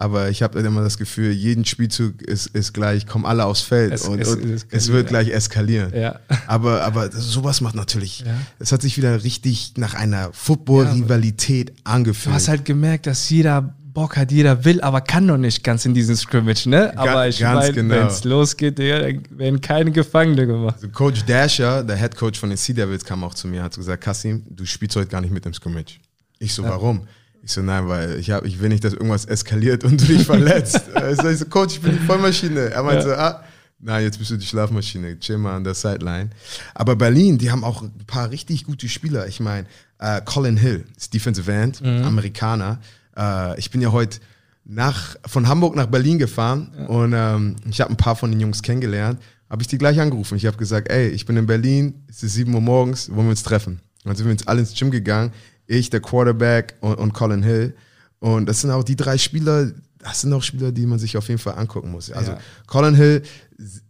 [0.00, 3.92] Aber ich habe immer das Gefühl, jeden Spielzug ist, ist gleich, kommen alle aufs Feld
[3.92, 5.92] Es- und, es- und es wird gleich eskalieren.
[5.94, 6.20] Ja.
[6.46, 8.26] Aber, aber sowas macht natürlich, Ja.
[8.60, 12.34] es hat sich wieder richtig nach einer Football-Rivalität Du angefühlt.
[12.34, 15.92] hast halt gemerkt, dass jeder Bock hat, jeder will, aber kann noch nicht ganz in
[15.94, 16.96] diesen Scrimmage, ne?
[16.96, 17.94] Aber ich meine, genau.
[17.96, 20.76] wenn es losgeht, dann werden keine Gefangene gemacht.
[20.76, 23.64] Also Coach Dasher, der Head Coach von den Sea Devils, kam auch zu mir und
[23.64, 25.98] hat gesagt, Kassim, du spielst heute gar nicht mit im Scrimmage.
[26.38, 27.08] Ich so, warum?
[27.48, 30.26] Ich so, nein, weil ich, hab, ich will nicht, dass irgendwas eskaliert und du dich
[30.26, 30.82] verletzt.
[30.94, 32.68] Also ich so, Coach, ich bin die Vollmaschine.
[32.68, 33.42] Er meinte, so, ah,
[33.78, 35.18] nein, jetzt bist du die Schlafmaschine.
[35.18, 36.28] Chill mal an der Sideline.
[36.74, 39.26] Aber Berlin, die haben auch ein paar richtig gute Spieler.
[39.28, 39.66] Ich meine,
[39.98, 42.80] äh, Colin Hill ist Defensive End, Amerikaner.
[43.16, 44.18] Äh, ich bin ja heute
[44.66, 48.62] nach, von Hamburg nach Berlin gefahren und ähm, ich habe ein paar von den Jungs
[48.62, 49.22] kennengelernt.
[49.48, 50.36] Habe ich die gleich angerufen.
[50.36, 53.30] Ich habe gesagt, ey, ich bin in Berlin, es ist 7 Uhr morgens, wollen wir
[53.30, 53.80] uns treffen?
[54.04, 55.32] Dann sind wir uns alle ins Gym gegangen.
[55.68, 57.74] Ich, der Quarterback und, und Colin Hill.
[58.18, 61.28] Und das sind auch die drei Spieler, das sind auch Spieler, die man sich auf
[61.28, 62.10] jeden Fall angucken muss.
[62.10, 62.38] Also Ja.
[62.66, 63.22] Colin Hill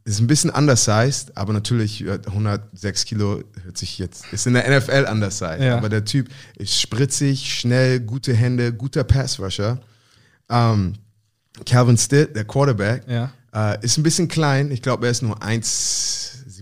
[0.05, 4.69] ist ein bisschen undersized, aber natürlich äh, 106 Kilo hört sich jetzt, ist in der
[4.79, 5.61] NFL undersized.
[5.63, 5.77] Ja.
[5.79, 9.79] Aber der Typ ist spritzig, schnell, gute Hände, guter Passrusher.
[10.51, 10.95] Ähm,
[11.67, 13.31] Calvin Stitt, der Quarterback, Ja.
[13.55, 14.71] äh, ist ein bisschen klein.
[14.71, 15.43] Ich glaube, er ist nur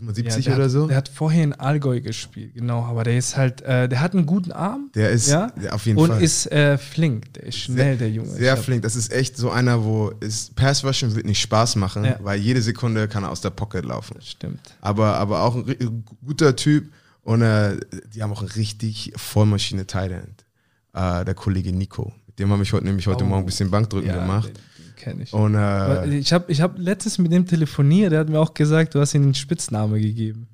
[0.01, 0.87] 1,77 der oder hat, so.
[0.87, 4.27] Der hat vorher in Allgäu gespielt, genau, aber der ist halt, äh, der hat einen
[4.27, 4.91] guten Arm.
[4.95, 5.53] Der ist ja?
[5.71, 6.23] auf jeden und Fall.
[6.23, 8.29] ist äh, flink, der ist schnell, der Junge.
[8.31, 8.83] Sehr flink.
[8.83, 10.13] Das ist echt so einer, wo
[10.55, 12.19] Pass Rushen wird nicht Spaß machen, Ja.
[12.23, 14.17] weil jede Sekunde kann er aus der Pocket laufen.
[14.21, 14.61] Stimmt.
[14.81, 16.93] Aber, aber auch ein guter Typ
[17.23, 17.77] und äh,
[18.15, 20.45] die haben auch einen richtig Vollmaschine End.
[20.93, 22.13] Äh, der Kollege Nico.
[22.27, 23.29] Mit dem habe ich heute nämlich heute Oh.
[23.29, 24.49] Morgen ein bisschen Bankdrücken Ja, gemacht.
[24.49, 24.76] den
[25.07, 25.33] kenne ich.
[25.33, 28.95] Und äh, ich habe ich hab letztens mit dem telefoniert, der hat mir auch gesagt,
[28.95, 30.49] du hast ihm einen Spitzname gegeben.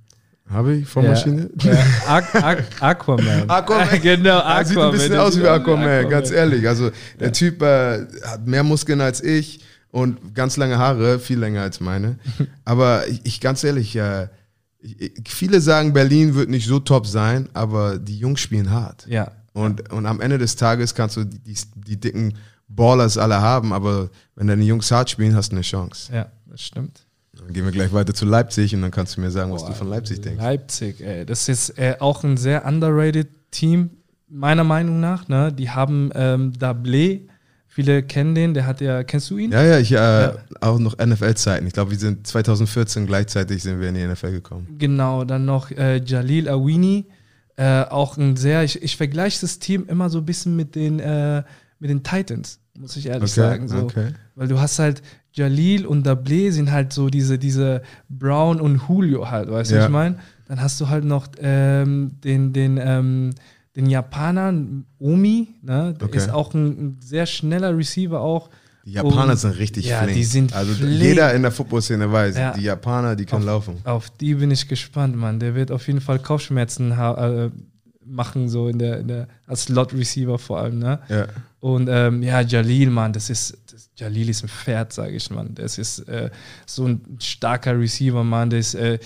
[0.50, 1.48] habe ich Vollmaschine?
[1.62, 1.84] Ja, ja.
[2.06, 3.48] Aqu Aqu Aquaman.
[3.50, 4.00] Aquaman.
[4.02, 4.64] genau, Er Aquaman.
[4.66, 6.68] sieht ein bisschen aus wie Aquaman, ganz ehrlich.
[6.68, 7.32] Also der Ja.
[7.32, 12.18] Typ äh, hat mehr Muskeln als ich und ganz lange Haare, viel länger als meine.
[12.64, 14.28] Aber ich, ich ganz ehrlich, äh,
[14.80, 19.06] ich, viele sagen, Berlin wird nicht so top sein, aber die Jungs spielen hart.
[19.08, 21.54] Ja, Und, und am Ende des Tages kannst du die, die,
[21.86, 22.34] die dicken
[22.74, 26.12] Ballers alle haben, aber wenn deine Jungs hart spielen, hast du eine Chance.
[26.12, 27.06] ja, das stimmt.
[27.34, 29.72] Dann gehen wir gleich weiter zu Leipzig und dann kannst du mir sagen, was du
[29.72, 30.40] von Leipzig denkst.
[30.40, 33.90] Leipzig, ey, das ist äh, auch ein sehr underrated Team,
[34.28, 35.28] meiner Meinung nach.
[35.28, 35.52] Ne?
[35.52, 37.22] Die haben ähm, Dablé,
[37.68, 39.50] viele kennen den, der hat ja, kennst du ihn?
[39.50, 41.66] Ja, ja, ich äh, auch noch NFL-Zeiten.
[41.66, 44.76] Ich glaube, wir sind 2014 gleichzeitig sind wir in die NFL gekommen.
[44.78, 47.06] Genau, dann noch äh, Jalil Awini,
[47.56, 51.00] äh, auch ein sehr, ich, ich vergleiche das Team immer so ein bisschen mit den,
[51.00, 51.42] äh,
[51.78, 53.68] mit den Titans, muss ich ehrlich Okay, sagen.
[53.68, 53.76] So.
[53.78, 54.12] okay.
[54.34, 55.02] Weil du hast halt
[55.32, 59.80] Jalil und Dablé sind halt so diese, diese Brown und Julio halt, weißt du, Ja.
[59.82, 60.16] was ich meine?
[60.48, 63.30] Dann hast du halt noch ähm, den, den, ähm,
[63.76, 64.52] den Japaner
[64.98, 65.94] Omi, ne?
[65.98, 66.18] Der Okay.
[66.18, 68.50] ist auch ein, ein sehr schneller Receiver auch.
[68.84, 70.14] Die Japaner Und- sind richtig ja, flink.
[70.16, 71.00] die sind also flink.
[71.00, 72.52] jeder in der Football-Szene weiß, Ja.
[72.52, 73.76] die Japaner, die können laufen.
[73.84, 75.38] Auf die bin ich gespannt, Mann.
[75.40, 77.50] Der wird auf jeden Fall Kopfschmerzen äh,
[78.04, 80.98] machen, so in der, in der als Slot-Receiver vor allem, ne?
[81.08, 81.26] Ja.
[81.62, 85.54] Und ähm, ja, Jalil, Mann, das ist, das, Jalil ist ein Pferd, sage ich, Mann.
[85.54, 86.28] Das ist äh,
[86.66, 88.50] so ein starker Receiver, Mann.
[88.50, 88.98] Der äh,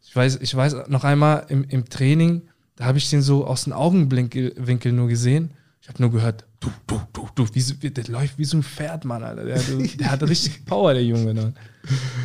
[0.00, 2.42] ich, weiß, ich weiß noch einmal im, im Training,
[2.76, 5.54] da habe ich den so aus den Augenwinkel Winkel nur gesehen.
[5.82, 8.62] Ich habe nur gehört, du, du, du, du, wie, so- der läuft wie so ein
[8.62, 9.44] Pferd, Mann, Alter.
[9.44, 11.34] Der, der hat richtig Power, der Junge.
[11.34, 11.52] Ne?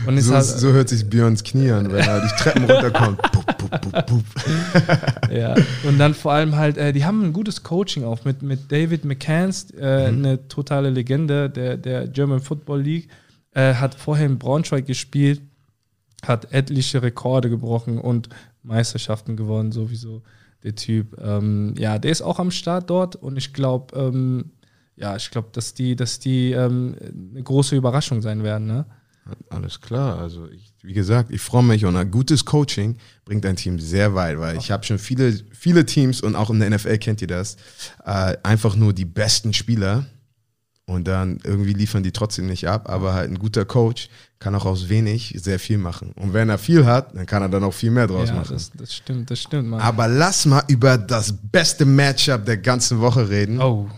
[0.08, 3.20] Und So, halt, so hört sich Björns Knie an, wenn er die Treppen runterkommt.
[5.32, 8.72] Ja, und dann vor allem halt, äh, die haben ein gutes Coaching auch mit, mit
[8.72, 13.10] David McCanns, äh, eine totale Legende der, der German Football League.
[13.54, 15.42] Äh, hat vorher in Braunschweig gespielt,
[16.26, 18.30] hat etliche Rekorde gebrochen und
[18.64, 20.22] Meisterschaften gewonnen, sowieso
[20.64, 21.18] der Typ.
[21.22, 24.52] Ähm, ja, der ist auch am Start dort und ich glaube, ähm,
[24.96, 26.96] ja, ich glaube, dass die, dass die ähm,
[27.32, 28.68] eine große Überraschung sein werden.
[28.68, 28.86] Ne?
[29.50, 33.56] Alles klar, also ich, wie gesagt, ich freue mich und ein gutes Coaching bringt ein
[33.56, 36.98] Team sehr weit, weil ich habe schon viele, viele Teams und auch in der NFL
[36.98, 37.56] kennt ihr das,
[38.06, 40.06] äh, einfach nur die besten Spieler
[40.90, 44.10] und dann irgendwie liefern die trotzdem nicht ab, aber halt ein guter Coach
[44.40, 46.12] kann auch aus wenig sehr viel machen.
[46.16, 48.54] Und wenn er viel hat, dann kann er dann auch viel mehr draus Ja, machen.
[48.54, 49.82] das, das stimmt, das stimmt, Mann.
[49.82, 53.60] Aber lass mal über das beste Matchup der ganzen Woche reden.
[53.62, 53.90] oh,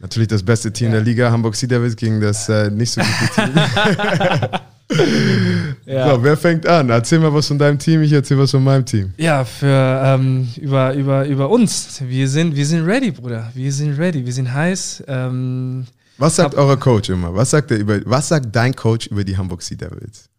[0.00, 0.92] Natürlich das beste Team Ja.
[0.94, 4.50] der Liga, Hamburg Sea Devils gegen das äh, nicht so gute Team.
[5.86, 6.10] ja.
[6.14, 6.88] So, wer fängt an?
[6.90, 9.12] Erzähl mal was von deinem Team, ich erzähl was von meinem Team.
[9.18, 9.66] Ja, für
[10.04, 12.00] ähm, über, über, über uns.
[12.06, 13.50] Wir sind, wir sind ready, Bruder.
[13.54, 14.24] Wir sind ready.
[14.24, 15.04] Wir sind heiß.
[15.06, 15.86] Ähm,
[16.20, 17.34] Was sagt euer Coach immer?
[17.34, 20.30] Was sagt, er über, was sagt dein Coach über die Hamburg Sea Devils?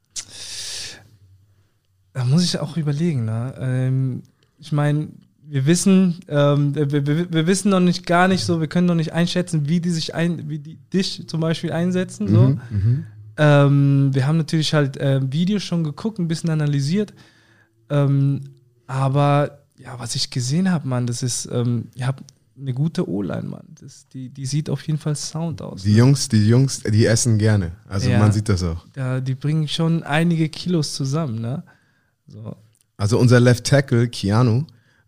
[2.14, 3.26] da muss ich auch überlegen.
[3.26, 3.54] Ne?
[3.60, 4.24] Ähm,
[4.60, 5.10] ich meine,
[5.48, 8.96] wir wissen, ähm, wir, wir, wir, wissen noch nicht gar nicht so, wir können noch
[8.96, 12.28] nicht einschätzen, wie die sich ein, wie die dich zum Beispiel einsetzen.
[12.28, 12.42] So.
[12.42, 13.06] Mhm, mhm.
[13.38, 17.14] ähm, wir haben natürlich halt äh, Videos schon geguckt, ein bisschen analysiert.
[17.90, 18.42] Ähm,
[18.88, 22.24] aber ja, was ich gesehen habe, Mann, das ist, ähm, ihr habt
[22.62, 23.66] eine gute O-Line, Mann.
[23.82, 25.84] Das, die, die sieht auf jeden Fall Sound aus.
[25.84, 27.72] Die Jungs, die Jungs, die essen gerne.
[27.88, 28.86] Also ja, man sieht das auch.
[28.96, 31.64] Ja, die bringen schon einige Kilos zusammen, ne?
[32.28, 32.56] So.
[32.98, 34.66] Also unser Left Tackle, Keanu,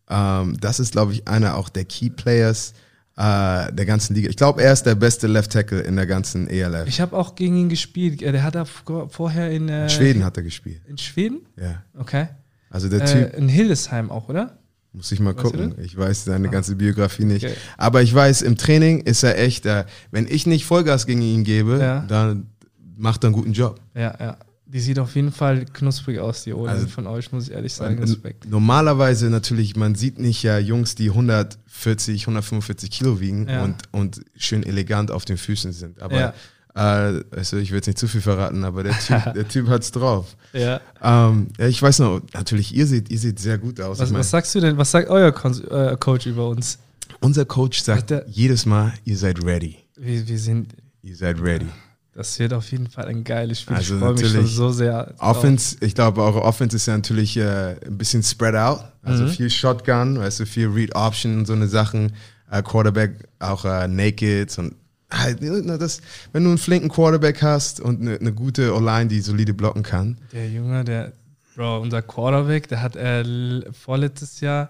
[0.10, 2.74] ähm, das ist, glaube ich, einer auch der Key Players
[3.16, 4.30] äh, der ganzen Liga.
[4.30, 6.88] Ich glaube, er ist der beste Left Tackle in der ganzen ELF.
[6.88, 8.22] Ich habe auch gegen ihn gespielt.
[8.22, 10.82] Der hat da vorher in, äh, in Schweden hat er gespielt.
[10.88, 11.42] In Schweden?
[11.56, 11.84] Ja.
[11.98, 12.30] Okay.
[12.70, 13.34] Also der Typ.
[13.34, 14.58] Äh, in Hildesheim auch, oder?
[14.94, 15.74] Muss ich mal gucken.
[15.82, 16.52] Ich weiß seine ah.
[16.52, 17.46] ganze Biografie nicht.
[17.46, 17.56] Okay.
[17.78, 21.44] Aber ich weiß, im Training ist er echt, äh, wenn ich nicht Vollgas gegen ihn
[21.44, 22.06] gebe, ja.
[22.08, 22.48] dann
[22.96, 23.80] macht er einen guten Job.
[23.96, 24.38] Ja, ja.
[24.66, 27.74] Die sieht auf jeden Fall knusprig aus, die Ole also, von euch, muss ich ehrlich
[27.74, 28.00] sagen.
[28.00, 28.50] Respekt.
[28.50, 33.64] Normalerweise natürlich, man sieht nicht ja Jungs, die 140, 145 Kilo wiegen ja.
[33.64, 36.02] und, und schön elegant auf den Füßen sind.
[36.02, 36.34] Aber ja.
[36.76, 39.92] Äh, also ich will jetzt nicht zu viel verraten, aber der Typ, der typ hat's
[39.92, 40.36] drauf.
[40.54, 40.82] Ja.
[41.02, 44.00] Ähm, ja, ich weiß noch, natürlich, ihr seht, ihr seht sehr gut aus.
[44.00, 46.80] Was, was sagst du denn, was sagt euer äh, Coach über uns?
[47.20, 49.78] Unser Coach sagt jedes Mal, ihr seid ready.
[49.96, 50.74] Wir, wir sind.
[51.02, 51.68] Ihr seid ready.
[52.16, 53.76] Das wird auf jeden Fall ein geiles Spiel.
[53.76, 55.16] Also ich freue mich schon so sehr.
[55.18, 58.84] Offense, ich glaube, eure Offense ist ja natürlich äh, ein bisschen spread out.
[59.02, 59.30] Also mhm.
[59.30, 62.14] viel Shotgun, weißt du, viel Read Option und so eine Sachen.
[62.52, 64.76] Äh, Quarterback auch äh, Naked und
[65.14, 66.02] halt, das,
[66.32, 70.18] wenn du einen flinken Quarterback hast und eine, eine gute O-Line, die solide blocken kann.
[70.32, 71.14] Der Junge, der,
[71.56, 74.70] Bro, unser Quarterback, der hat äh, vorletztes Jahr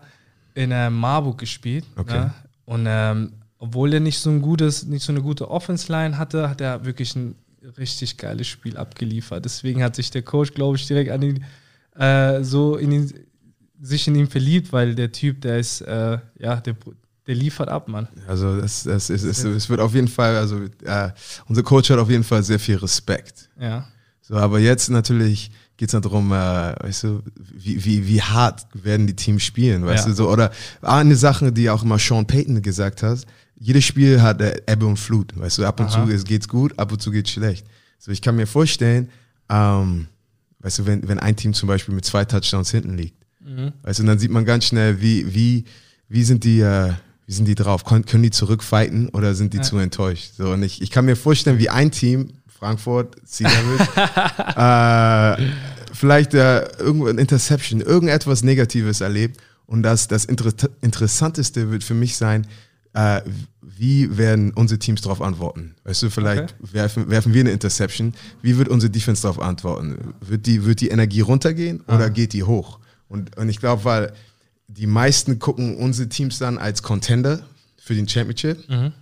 [0.53, 1.85] in äh, Marburg gespielt.
[1.95, 2.19] Okay.
[2.19, 2.33] Ne?
[2.65, 6.61] Und ähm, obwohl er nicht so ein gutes, nicht so eine gute Offense-Line hatte, hat
[6.61, 7.35] er wirklich ein
[7.77, 9.45] richtig geiles Spiel abgeliefert.
[9.45, 11.45] Deswegen hat sich der Coach, glaube ich, direkt an ihn
[11.95, 13.13] äh, so in ihn,
[13.81, 16.75] sich in ihn verliebt, weil der Typ, der ist, äh, ja, der,
[17.27, 18.07] der liefert ab, Mann.
[18.27, 21.09] Also das, das ist, es, es wird auf jeden Fall, also äh,
[21.47, 23.49] unser Coach hat auf jeden Fall sehr viel Respekt.
[23.59, 23.87] Ja.
[24.21, 29.07] So, aber jetzt natürlich geht es darum, äh, weißt du, wie, wie, wie hart werden
[29.07, 30.11] die Teams spielen, weißt ja.
[30.11, 30.51] du, so, oder
[30.81, 34.97] eine Sache, die auch immer Sean Payton gesagt hat, jedes Spiel hat äh, Ebbe und
[34.97, 35.37] Flut.
[35.39, 36.05] Weißt du, ab und Aha.
[36.05, 37.65] zu geht's gut, ab und zu geht's schlecht.
[37.97, 39.09] So, ich kann mir vorstellen,
[39.49, 40.07] ähm,
[40.59, 43.71] weißt du, wenn, wenn ein Team zum Beispiel mit zwei Touchdowns hinten liegt, mhm.
[43.83, 45.63] weißt du, dann sieht man ganz schnell, wie, wie,
[46.09, 46.91] wie sind die, äh,
[47.25, 47.85] wie sind die drauf?
[47.85, 49.63] Können, die zurückfighten oder sind die ja.
[49.63, 50.33] zu enttäuscht?
[50.37, 53.49] So, und ich, ich kann mir vorstellen, wie ein Team, Frankfurt, Sea
[55.37, 55.45] äh,
[55.93, 59.39] vielleicht äh, irgendwo ein Interception, irgendetwas Negatives erlebt.
[59.65, 60.51] Und das, das Inter
[60.81, 62.45] Interessanteste wird für mich sein,
[62.93, 63.21] äh,
[63.61, 65.75] wie werden unsere Teams darauf antworten?
[65.83, 66.73] Weißt du, vielleicht okay.
[66.73, 68.13] werfen, werfen wir eine Interception.
[68.41, 70.13] Wie wird unsere Defense darauf antworten?
[70.21, 72.09] Wird die, wird die Energie runtergehen oder ah.
[72.09, 72.79] geht die hoch?
[73.07, 74.13] Und, und ich glaube, weil
[74.67, 77.43] die meisten gucken unsere Teams dann als Contender
[77.77, 78.67] für den Championship.
[78.69, 78.93] Mhm.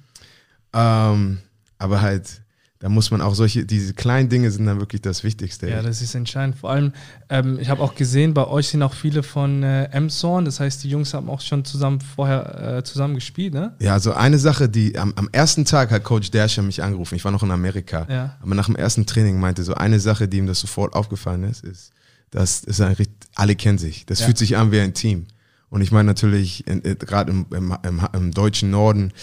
[0.73, 1.39] Ähm,
[1.77, 2.41] aber halt,
[2.79, 5.69] da muss man auch solche, diese kleinen Dinge sind dann wirklich das Wichtigste.
[5.69, 6.57] Ja, das ist entscheidend.
[6.57, 6.93] Vor allem,
[7.29, 10.83] ähm, ich habe auch gesehen, bei euch sind auch viele von äh, Emshorn, das heißt,
[10.83, 13.75] die Jungs haben auch schon zusammen vorher äh, zusammen gespielt, ne?
[13.79, 17.23] Ja, also eine Sache, die am, am ersten Tag hat Coach Derscher mich angerufen, ich
[17.23, 18.37] war noch in Amerika, ja.
[18.41, 21.63] aber nach dem ersten Training meinte so, eine Sache, die ihm das sofort aufgefallen ist,
[21.63, 21.91] ist,
[22.31, 22.95] dass ein,
[23.35, 24.07] alle kennen sich.
[24.07, 24.25] Das ja.
[24.25, 25.27] fühlt sich an wie ein Team.
[25.71, 26.65] Und ich meine natürlich,
[26.99, 29.13] gerade im, im, im, im deutschen Norden,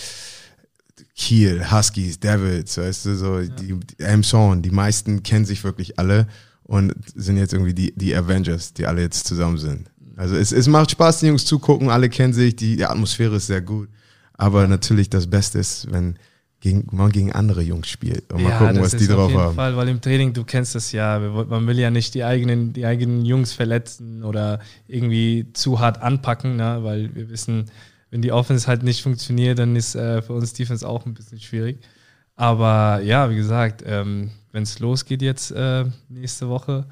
[1.14, 3.48] Kiel, Huskies, Devils, weißt du, so, ja.
[3.48, 6.26] die, die Elmshorn, die meisten kennen sich wirklich alle
[6.64, 9.90] und sind jetzt irgendwie die, die Avengers, die alle jetzt zusammen sind.
[10.16, 13.46] Also es, es macht Spaß, die Jungs zugucken, alle kennen sich, die, die Atmosphäre ist
[13.46, 13.90] sehr gut.
[14.32, 16.18] Aber natürlich das Beste ist, wenn
[16.60, 19.36] gegen, man gegen andere Jungs spielt und mal ja, gucken, was die drauf haben.
[19.36, 22.24] Auf jeden Fall, weil im Training, du kennst das ja, man will ja nicht die
[22.24, 26.78] eigenen, die eigenen Jungs verletzen oder irgendwie zu hart anpacken, ne?
[26.82, 27.66] weil wir wissen,
[28.10, 31.38] wenn die Offense halt nicht funktioniert, dann ist äh, für uns Defense auch ein bisschen
[31.38, 31.78] schwierig.
[32.34, 36.86] Aber ja, wie gesagt, ähm, wenn es losgeht jetzt äh, nächste Woche,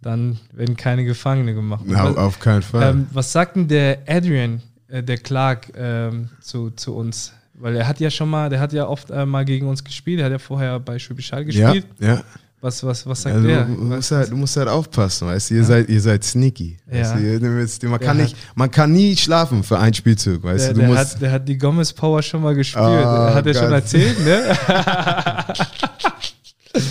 [0.00, 1.84] dann werden keine Gefangene gemacht.
[1.86, 2.90] Ja, auf keinen Fall.
[2.90, 7.32] Ähm, was sagt denn der Adrian, äh, der Clark, ähm, zu, zu uns?
[7.60, 10.20] Weil er hat ja schon mal, der hat ja oft äh, mal gegen uns gespielt,
[10.20, 11.86] er hat ja vorher bei Schwäbisch gespielt.
[11.98, 12.24] Ja, ja.
[12.62, 13.64] Was, was, was sagt also, der?
[13.64, 15.66] Du musst, halt, du musst halt aufpassen, weißt du, ihr, ja.
[15.66, 16.76] seid, ihr seid sneaky.
[16.92, 17.14] Ja.
[17.14, 20.80] Weißt du, man, kann nicht, man kann nie schlafen für einen Spielzug, weißt der, du.
[20.80, 22.84] Der, hat, der hat die Gomez Power schon mal gespielt.
[22.84, 24.56] Oh, hat er schon erzählt, ne?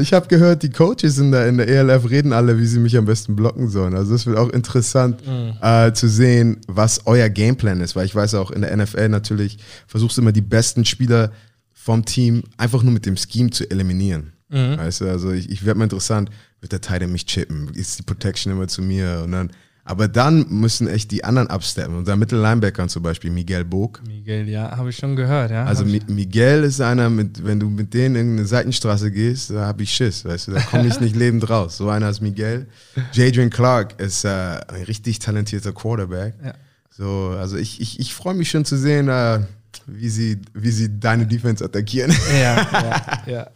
[0.00, 2.96] Ich habe gehört, die Coaches in der, in der ELF reden alle, wie sie mich
[2.96, 3.94] am besten blocken sollen.
[3.94, 5.54] Also es wird auch interessant mhm.
[5.60, 9.58] äh, zu sehen, was euer Gameplan ist, weil ich weiß auch in der NFL natürlich
[9.86, 11.32] versuchst du immer die besten Spieler
[11.72, 14.32] vom Team einfach nur mit dem Scheme zu eliminieren.
[14.48, 14.78] Mhm.
[14.78, 16.30] Weißt du, also ich, ich werde mal interessant,
[16.60, 17.68] wird der Titan mich chippen?
[17.74, 19.22] Ist die Protection immer zu mir?
[19.24, 19.50] Und dann
[19.88, 21.96] Aber dann müssen echt die anderen absteppen.
[21.96, 24.02] Unser Mittellinebacker zum Beispiel, Miguel Bog.
[24.06, 25.64] Miguel, ja, habe ich schon gehört, ja.
[25.64, 29.64] Also Mi Miguel ist einer, mit, wenn du mit denen in eine Seitenstraße gehst, da
[29.64, 31.78] habe ich Schiss, weißt du, da komme ich nicht lebend raus.
[31.78, 32.66] So einer ist Miguel.
[33.14, 36.34] Jadrian Clark ist äh, ein richtig talentierter Quarterback.
[36.44, 36.52] Ja.
[36.90, 39.40] So, also ich, ich, ich freue mich schon zu sehen, äh,
[39.86, 42.14] wie sie, wie sie deine Defense attackieren.
[42.30, 43.50] Ja, ja, ja.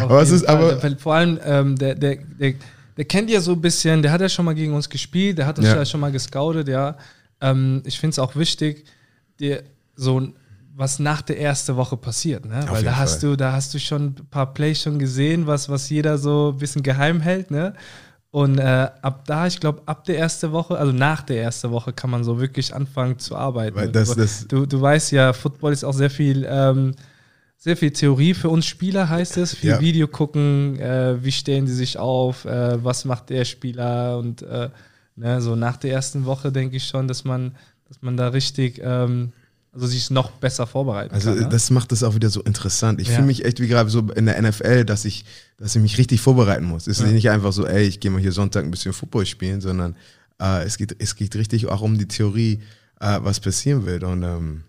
[0.00, 2.54] aber es ist aber vor allem ähm, der, der, der
[2.96, 5.46] der kennt ja so ein bisschen, der hat ja schon mal gegen uns gespielt, der
[5.46, 6.96] hat uns ja, ja schon mal gescoutet, ja.
[7.40, 8.84] Ähm, ich finde es auch wichtig,
[9.40, 9.62] dir
[9.96, 10.28] so
[10.76, 12.64] was nach der ersten Woche passiert, ne?
[12.68, 13.30] Weil da hast Fall.
[13.30, 16.58] du, da hast du schon ein paar Plays schon gesehen, was, was jeder so ein
[16.58, 17.74] bisschen geheim hält, ne?
[18.32, 21.92] Und äh, ab da, ich glaube, ab der ersten Woche, also nach der ersten Woche,
[21.92, 23.76] kann man so wirklich anfangen zu arbeiten.
[23.76, 26.96] Weil das, das du, du weißt ja, Football ist auch sehr viel ähm,
[27.56, 29.54] sehr viel Theorie für uns Spieler, heißt es.
[29.54, 29.80] Viel ja.
[29.80, 34.68] Video gucken, äh, wie stellen sie sich auf, äh, was macht der Spieler und äh,
[35.16, 37.56] ne, so nach der ersten Woche denke ich schon, dass man,
[37.88, 39.32] dass man da richtig, ähm,
[39.72, 41.38] also sich noch besser vorbereiten also kann.
[41.38, 43.00] Also das macht das auch wieder so interessant.
[43.00, 43.14] Ich ja.
[43.14, 45.24] fühle mich echt wie gerade so in der NFL, dass ich,
[45.56, 46.86] dass ich mich richtig vorbereiten muss.
[46.86, 47.12] Es ist ja.
[47.12, 49.96] nicht einfach so, ey, ich gehe mal hier Sonntag ein bisschen Football spielen, sondern
[50.40, 52.60] äh, es, geht, es geht richtig auch um die Theorie,
[53.00, 54.04] äh, was passieren wird.
[54.04, 54.64] Und ähm,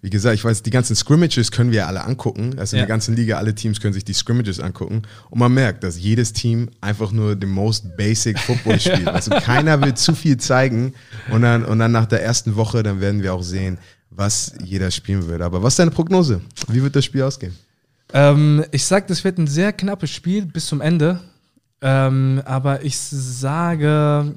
[0.00, 2.58] wie gesagt, ich weiß, die ganzen Scrimmages können wir ja alle angucken.
[2.58, 5.02] Also in der ganzen Liga, alle Teams können sich die Scrimmages angucken.
[5.30, 9.08] Und man merkt, dass jedes Team einfach nur den most basic Football spielt.
[9.08, 10.94] Also keiner will zu viel zeigen.
[11.30, 13.78] Und dann, und dann nach der ersten Woche, dann werden wir auch sehen,
[14.10, 15.42] was jeder spielen wird.
[15.42, 16.40] Aber was ist deine Prognose?
[16.68, 17.56] Wie wird das Spiel ausgehen?
[18.12, 21.20] Ähm, ich sage, das wird ein sehr knappes Spiel bis zum Ende.
[21.80, 24.34] Ähm, aber ich sage,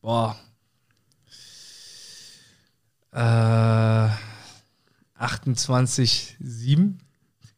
[0.00, 0.36] boah,
[3.16, 4.08] äh,
[5.18, 6.94] 28,7.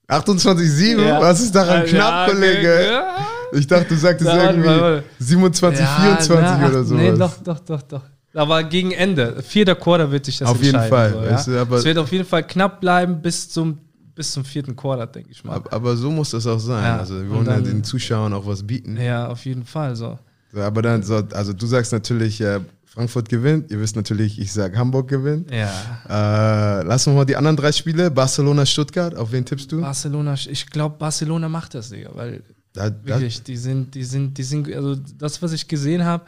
[0.09, 1.01] 28,7?
[1.01, 1.21] Ja.
[1.21, 2.87] Was ist daran ja, knapp, Kollege?
[2.87, 3.27] Ja.
[3.53, 6.95] Ich dachte, du sagtest ja, irgendwie 27, 24 na, oder so.
[6.95, 8.03] Nee, doch, doch, doch, doch.
[8.35, 10.79] Aber gegen Ende, vierter Quarter wird sich das auf entscheiden.
[10.79, 11.39] Auf jeden Fall.
[11.39, 13.79] So, du, es wird auf jeden Fall knapp bleiben bis zum,
[14.15, 15.57] bis zum vierten Quarter, denke ich mal.
[15.57, 16.85] Aber, aber, so muss das auch sein.
[16.99, 18.97] also wir wollen dann, ja den Zuschauern auch was bieten.
[19.01, 20.19] Ja, auf jeden Fall so.
[20.53, 22.61] so aber dann, so, also du sagst natürlich, äh,
[22.99, 23.71] Frankfurt gewinnt.
[23.71, 25.53] Ihr wisst natürlich, ich sage Hamburg gewinnt.
[25.53, 25.71] Ja.
[26.09, 28.11] Äh, lassen wir mal die anderen drei Spiele.
[28.11, 29.15] Barcelona, Stuttgart.
[29.15, 29.81] Auf wen tippst du?
[29.81, 32.43] Barcelona, ich glaube, Barcelona macht das, Digga, weil
[32.73, 36.25] da, wirklich, die sind, die sind, die sind, also das, was ich gesehen habe,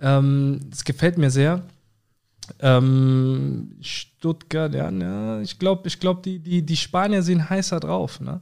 [0.00, 1.60] ähm, das gefällt mir sehr.
[2.60, 8.20] Ähm, Stuttgart, ja, ja ich glaube, ich glaub, die, die, die Spanier sind heißer drauf.
[8.20, 8.40] Ne?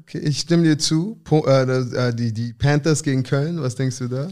[0.00, 1.18] Okay, ich stimme dir zu.
[1.24, 4.28] Po, äh, äh die, die Panthers gegen Köln, was denkst du da?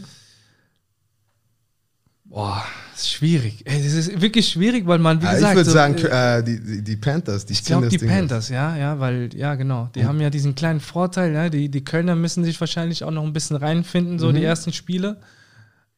[2.29, 3.63] Boah, das ist schwierig.
[3.65, 5.51] Es ist wirklich schwierig, weil man, wie ja, gesagt.
[5.51, 8.49] Ich würde so, sagen, äh, die, die, die, Panthers, die Ich glaube, die Ding Panthers,
[8.49, 9.89] ja, ja, weil, ja, genau.
[9.95, 10.07] Die mhm.
[10.07, 11.49] haben ja diesen kleinen Vorteil, ja.
[11.49, 14.35] Die, die Kölner müssen sich wahrscheinlich auch noch ein bisschen reinfinden, so mhm.
[14.35, 15.21] die ersten Spiele.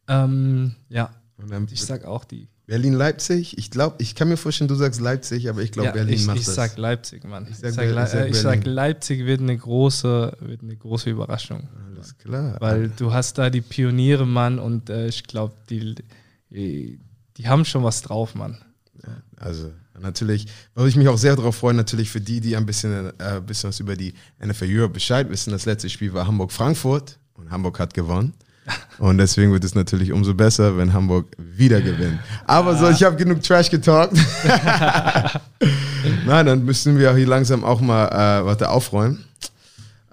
[0.08, 1.10] Ähm, ja.
[1.72, 2.48] ich sag auch die.
[2.70, 6.14] Berlin-Leipzig, ich glaube, ich kann mir vorstellen, du sagst Leipzig, aber ich glaube, ja, Berlin
[6.14, 6.54] ich, macht ich das.
[6.54, 7.48] Ich sag Leipzig, Mann.
[7.50, 11.68] Ich sag, ich sag, Le ich sag Leipzig wird eine große, wird eine große Überraschung.
[11.96, 12.58] Alles klar.
[12.60, 15.96] Weil du hast da die Pioniere, Mann, und äh, ich glaube, die
[16.52, 17.00] die,
[17.44, 18.60] haben schon was drauf, Mann.
[19.04, 20.46] Ja, also natürlich,
[20.76, 23.70] würde ich mich auch sehr darauf freuen, natürlich für die, die ein bisschen, äh, bisschen
[23.70, 24.14] was über die
[24.46, 25.52] NFL Europe Bescheid wissen.
[25.52, 28.36] Das letzte Spiel war Hamburg-Frankfurt und Hamburg hat gewonnen.
[29.00, 32.20] Und deswegen wird es natürlich umso besser, wenn Hamburg wieder gewinnt.
[32.46, 34.14] Aber so, ich habe genug Trash getalkt.
[36.26, 39.24] Nein, dann müssen wir hier langsam auch mal äh, warte, aufräumen.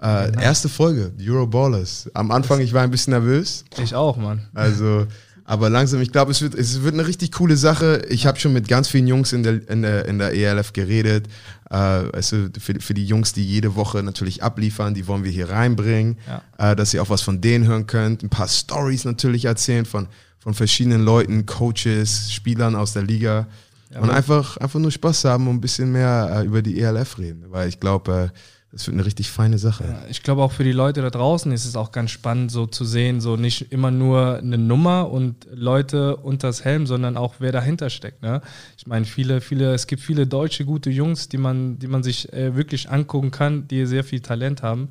[0.01, 2.09] Äh, erste Folge, Euroballers.
[2.13, 3.65] Am Anfang, ich war ein bisschen nervös.
[3.81, 4.47] Ich auch, Mann.
[4.53, 5.07] Also,
[5.49, 8.05] aber langsam, ich glaube, es wird, es wird eine richtig coole Sache.
[8.09, 11.27] Ich habe schon mit ganz vielen Jungs in der, in der, in der ELF geredet.
[11.69, 15.49] Äh, also für, für die Jungs, die jede Woche natürlich abliefern, die wollen wir hier
[15.49, 16.71] reinbringen, ja.
[16.71, 18.23] äh, dass ihr auch was von denen hören könnt.
[18.23, 23.47] Ein paar Stories natürlich erzählen von, von verschiedenen Leuten, Coaches, Spielern aus der Liga.
[23.93, 27.19] Ja, und einfach, einfach nur Spaß haben und ein bisschen mehr äh, über die ELF
[27.19, 27.45] reden.
[27.47, 28.37] Weil ich glaube, äh,
[28.71, 29.85] das wird eine richtig feine Sache.
[29.85, 32.65] Ja, ich glaube auch für die Leute da draußen ist es auch ganz spannend, so
[32.65, 37.53] zu sehen, so nicht immer nur eine Nummer und Leute unters Helm, sondern auch wer
[37.53, 38.21] dahinter steckt.
[38.21, 38.41] Ne?
[38.77, 42.31] Ich meine, viele, viele, es gibt viele deutsche gute Jungs, die man, die man sich
[42.33, 44.89] äh, wirklich angucken kann, die sehr viel Talent haben.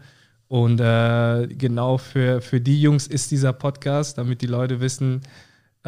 [0.48, 5.20] Und äh, genau für, für die Jungs ist dieser Podcast, damit die Leute wissen,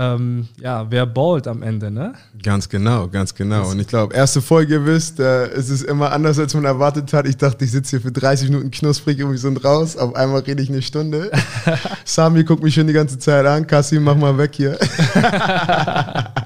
[0.00, 2.14] ähm, ja, wer ballt am Ende, ne?
[2.40, 3.68] Ganz genau, ganz genau.
[3.68, 7.12] Und ich glaube, erste Folge, ihr wisst, äh, es ist immer anders, als man erwartet
[7.12, 7.26] hat.
[7.26, 9.96] Ich dachte, ich sitze hier für 30 Minuten knusprig und wir sind raus.
[9.96, 11.32] Auf einmal rede ich eine Stunde.
[12.04, 13.66] Sami guckt mich schon die ganze Zeit an.
[13.66, 14.78] Kassim, mach mal weg hier.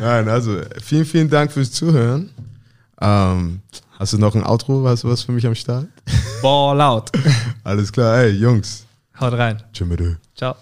[0.00, 2.30] Nein, also vielen, vielen Dank fürs Zuhören.
[3.00, 3.62] Ähm,
[3.98, 4.86] hast du noch ein Outro?
[4.86, 5.88] Hast du was für mich am Start?
[6.40, 7.10] Ball out.
[7.64, 8.84] Alles klar, ey, Jungs.
[9.18, 9.60] Haut rein.
[9.72, 9.88] Tschüss.
[10.36, 10.54] Ciao.